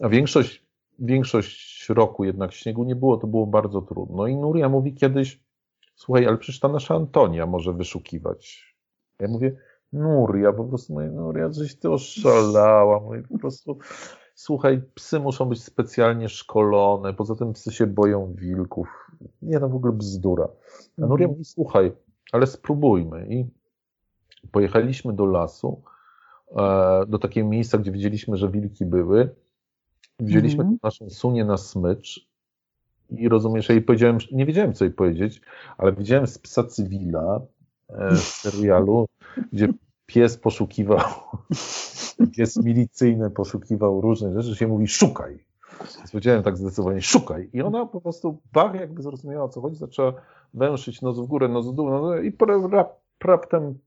a 0.00 0.08
większość 0.08 0.64
większość 0.98 1.88
roku 1.88 2.24
jednak 2.24 2.52
śniegu 2.52 2.84
nie 2.84 2.96
było, 2.96 3.16
to 3.16 3.26
było 3.26 3.46
bardzo 3.46 3.82
trudno. 3.82 4.26
I 4.26 4.36
Nuria 4.36 4.68
mówi 4.68 4.94
kiedyś, 4.94 5.40
słuchaj, 5.94 6.26
ale 6.26 6.38
przecież 6.38 6.60
ta 6.60 6.68
nasza 6.68 6.94
Antonia 6.94 7.46
może 7.46 7.72
wyszukiwać. 7.72 8.74
Ja 9.20 9.28
mówię, 9.28 9.56
Nuria, 9.92 10.52
po 10.52 10.64
prostu 10.64 10.92
mówię, 10.92 11.06
Nuria, 11.06 11.50
coś 11.50 11.74
ty 11.74 11.90
oszalała, 11.90 13.00
mówię, 13.00 13.22
po 13.22 13.38
prostu, 13.38 13.78
słuchaj, 14.34 14.82
psy 14.94 15.20
muszą 15.20 15.44
być 15.44 15.62
specjalnie 15.62 16.28
szkolone, 16.28 17.14
poza 17.14 17.34
tym 17.34 17.52
psy 17.52 17.72
się 17.72 17.86
boją 17.86 18.34
wilków. 18.34 19.10
Nie, 19.42 19.58
no 19.58 19.68
w 19.68 19.74
ogóle 19.74 19.92
bzdura. 19.92 20.48
A 20.98 21.06
Nuria 21.06 21.24
mhm. 21.24 21.30
mówi, 21.30 21.44
słuchaj, 21.44 21.92
ale 22.32 22.46
spróbujmy. 22.46 23.26
I 23.30 23.46
pojechaliśmy 24.50 25.12
do 25.12 25.26
lasu, 25.26 25.82
e, 26.56 27.06
do 27.08 27.18
takiego 27.18 27.48
miejsca, 27.48 27.78
gdzie 27.78 27.92
widzieliśmy, 27.92 28.36
że 28.36 28.50
wilki 28.50 28.84
były 28.84 29.34
Wzięliśmy 30.20 30.64
mm. 30.64 30.78
naszą 30.82 31.10
sunię 31.10 31.44
na 31.44 31.56
smycz 31.56 32.28
i 33.10 33.28
rozumiesz, 33.28 33.68
ja 33.68 33.74
jej 33.74 33.84
powiedziałem, 33.84 34.18
nie 34.32 34.46
wiedziałem 34.46 34.72
co 34.72 34.84
jej 34.84 34.94
powiedzieć, 34.94 35.40
ale 35.78 35.92
widziałem 35.92 36.26
z 36.26 36.38
psa 36.38 36.64
cywila 36.64 37.40
e, 37.88 38.14
w 38.14 38.18
serialu, 38.18 39.06
gdzie 39.52 39.68
pies 40.06 40.38
poszukiwał, 40.38 41.00
pies 42.36 42.56
milicyjny 42.56 43.30
poszukiwał 43.30 44.00
różnych 44.00 44.40
rzeczy, 44.40 44.56
się 44.56 44.68
mówi 44.68 44.88
szukaj. 44.88 45.44
Powiedziałem 46.12 46.42
tak 46.42 46.56
zdecydowanie, 46.56 47.02
szukaj. 47.02 47.50
I 47.52 47.62
ona 47.62 47.86
po 47.86 48.00
prostu, 48.00 48.38
bach, 48.52 48.74
jakby 48.74 49.02
zrozumiała 49.02 49.44
o 49.44 49.48
co 49.48 49.60
chodzi, 49.60 49.76
zaczęła 49.76 50.12
węszyć 50.54 51.02
nos 51.02 51.20
w 51.20 51.26
górę, 51.26 51.48
nos 51.48 51.68
w 51.68 51.74
dół, 51.74 51.90
no 51.90 52.16
i 52.16 52.32
raptem 53.20 53.78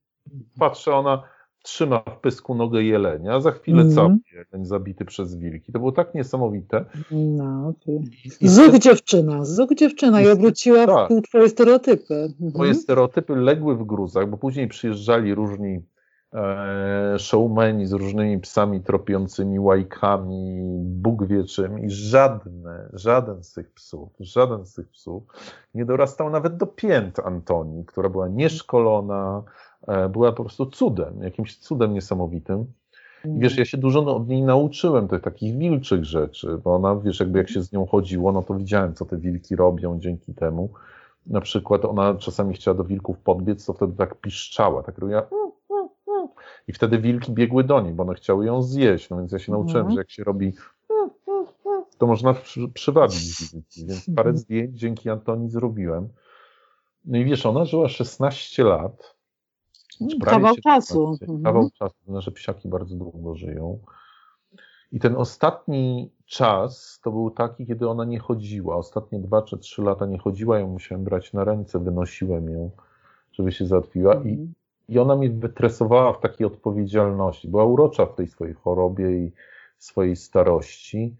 patrzę, 0.59 0.95
ona 0.95 1.23
trzyma 1.63 1.99
w 1.99 2.19
pysku 2.19 2.55
nogę 2.55 2.83
jelenia, 2.83 3.41
za 3.41 3.51
chwilę 3.51 3.81
mm. 3.81 3.93
cały 3.93 4.17
jeleń 4.33 4.65
zabity 4.65 5.05
przez 5.05 5.35
wilki. 5.35 5.71
To 5.71 5.79
było 5.79 5.91
tak 5.91 6.15
niesamowite. 6.15 6.85
No, 7.11 7.67
okay. 7.67 8.79
Dziewczyna, 8.79 9.45
zuch 9.45 9.75
dziewczyna 9.75 10.21
i 10.21 10.27
obróciła 10.27 10.85
tak. 10.85 11.11
w 11.11 11.21
twoje 11.21 11.49
stereotypy. 11.49 12.13
Mhm. 12.13 12.51
Moje 12.55 12.73
stereotypy 12.73 13.35
legły 13.35 13.75
w 13.75 13.83
gruzach, 13.83 14.29
bo 14.29 14.37
później 14.37 14.67
przyjeżdżali 14.67 15.35
różni 15.35 15.81
showmeni 17.17 17.85
z 17.85 17.91
różnymi 17.93 18.39
psami 18.39 18.81
tropiącymi 18.81 19.59
łajkami, 19.59 20.61
Bóg 20.81 21.25
wie 21.25 21.43
czym 21.43 21.79
i 21.79 21.89
żadne, 21.89 22.89
żaden 22.93 23.43
z 23.43 23.53
tych 23.53 23.71
psów, 23.71 24.09
żaden 24.19 24.65
z 24.65 24.73
tych 24.73 24.89
psów 24.89 25.23
nie 25.73 25.85
dorastał 25.85 26.29
nawet 26.29 26.57
do 26.57 26.67
pięt 26.67 27.19
Antoni, 27.19 27.85
która 27.85 28.09
była 28.09 28.27
nieszkolona, 28.27 29.43
E, 29.87 30.09
była 30.09 30.31
po 30.31 30.43
prostu 30.43 30.65
cudem, 30.65 31.23
jakimś 31.23 31.57
cudem 31.57 31.93
niesamowitym. 31.93 32.65
I 33.25 33.39
wiesz, 33.39 33.57
ja 33.57 33.65
się 33.65 33.77
dużo 33.77 34.15
od 34.15 34.27
niej 34.27 34.41
nauczyłem 34.41 35.07
tych 35.07 35.21
takich 35.21 35.57
wilczych 35.57 36.05
rzeczy, 36.05 36.57
bo 36.63 36.75
ona, 36.75 36.95
wiesz, 36.95 37.19
jakby 37.19 37.37
jak 37.37 37.49
się 37.49 37.63
z 37.63 37.71
nią 37.71 37.85
chodziło, 37.85 38.31
no 38.31 38.43
to 38.43 38.53
widziałem, 38.53 38.93
co 38.93 39.05
te 39.05 39.17
wilki 39.17 39.55
robią 39.55 39.99
dzięki 39.99 40.33
temu. 40.33 40.69
Na 41.27 41.41
przykład 41.41 41.85
ona 41.85 42.15
czasami 42.15 42.53
chciała 42.53 42.77
do 42.77 42.83
wilków 42.83 43.19
podbiec, 43.19 43.65
to 43.65 43.73
wtedy 43.73 43.93
tak 43.97 44.21
piszczała, 44.21 44.83
tak 44.83 44.97
robiła 44.97 45.19
mm. 45.19 45.46
I 46.67 46.73
wtedy 46.73 46.99
wilki 46.99 47.31
biegły 47.31 47.63
do 47.63 47.81
niej, 47.81 47.93
bo 47.93 48.03
one 48.03 48.13
chciały 48.13 48.45
ją 48.45 48.61
zjeść, 48.61 49.09
no 49.09 49.17
więc 49.17 49.31
ja 49.31 49.39
się 49.39 49.51
nauczyłem, 49.51 49.77
mhm. 49.77 49.95
że 49.95 50.01
jak 50.01 50.11
się 50.11 50.23
robi 50.23 50.53
to 51.97 52.07
można 52.07 52.33
przy, 52.33 52.67
przywabić 52.69 53.51
wilki, 53.53 53.85
więc 53.85 54.05
parę 54.15 54.29
mhm. 54.29 54.37
zdjęć 54.37 54.79
dzięki 54.79 55.09
Antoni 55.09 55.49
zrobiłem. 55.49 56.09
No 57.05 57.17
i 57.17 57.25
wiesz, 57.25 57.45
ona 57.45 57.65
żyła 57.65 57.89
16 57.89 58.63
lat, 58.63 59.17
Kawał 60.25 60.55
czasu. 60.55 61.17
Mhm. 61.21 61.43
Kawał 61.43 61.69
czasu, 61.69 61.95
nasze 62.07 62.31
psiaki 62.31 62.69
bardzo 62.69 62.95
długo 62.95 63.35
żyją. 63.35 63.79
I 64.91 64.99
ten 64.99 65.15
ostatni 65.15 66.11
czas 66.25 66.99
to 67.03 67.11
był 67.11 67.31
taki, 67.31 67.67
kiedy 67.67 67.89
ona 67.89 68.05
nie 68.05 68.19
chodziła. 68.19 68.75
Ostatnie 68.75 69.19
dwa 69.19 69.41
czy 69.41 69.57
trzy 69.57 69.81
lata 69.81 70.05
nie 70.05 70.17
chodziła, 70.17 70.59
ją 70.59 70.67
musiałem 70.67 71.03
brać 71.03 71.33
na 71.33 71.43
ręce, 71.43 71.79
wynosiłem 71.79 72.49
ją, 72.49 72.71
żeby 73.31 73.51
się 73.51 73.65
załatwiła. 73.65 74.13
I, 74.13 74.17
mhm. 74.17 74.33
I 74.35 74.53
ona 74.99 75.15
mnie 75.15 75.29
wytresowała 75.29 76.13
w 76.13 76.19
takiej 76.19 76.47
odpowiedzialności. 76.47 77.47
Była 77.47 77.65
urocza 77.65 78.05
w 78.05 78.15
tej 78.15 78.27
swojej 78.27 78.53
chorobie 78.53 79.11
i 79.11 79.31
swojej 79.77 80.15
starości. 80.15 81.15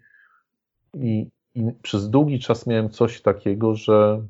I, 0.94 1.28
i 1.54 1.64
przez 1.82 2.10
długi 2.10 2.38
czas 2.38 2.66
miałem 2.66 2.90
coś 2.90 3.22
takiego, 3.22 3.74
że, 3.74 4.22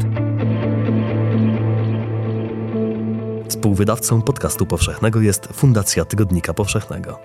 Współwydawcą 3.49 4.21
podcastu 4.21 4.65
powszechnego 4.65 5.21
jest 5.21 5.47
Fundacja 5.53 6.05
Tygodnika 6.05 6.53
Powszechnego. 6.53 7.19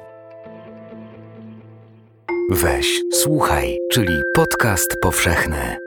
Weź, 2.51 3.03
słuchaj, 3.13 3.79
czyli 3.93 4.23
podcast 4.35 4.97
powszechny. 5.03 5.84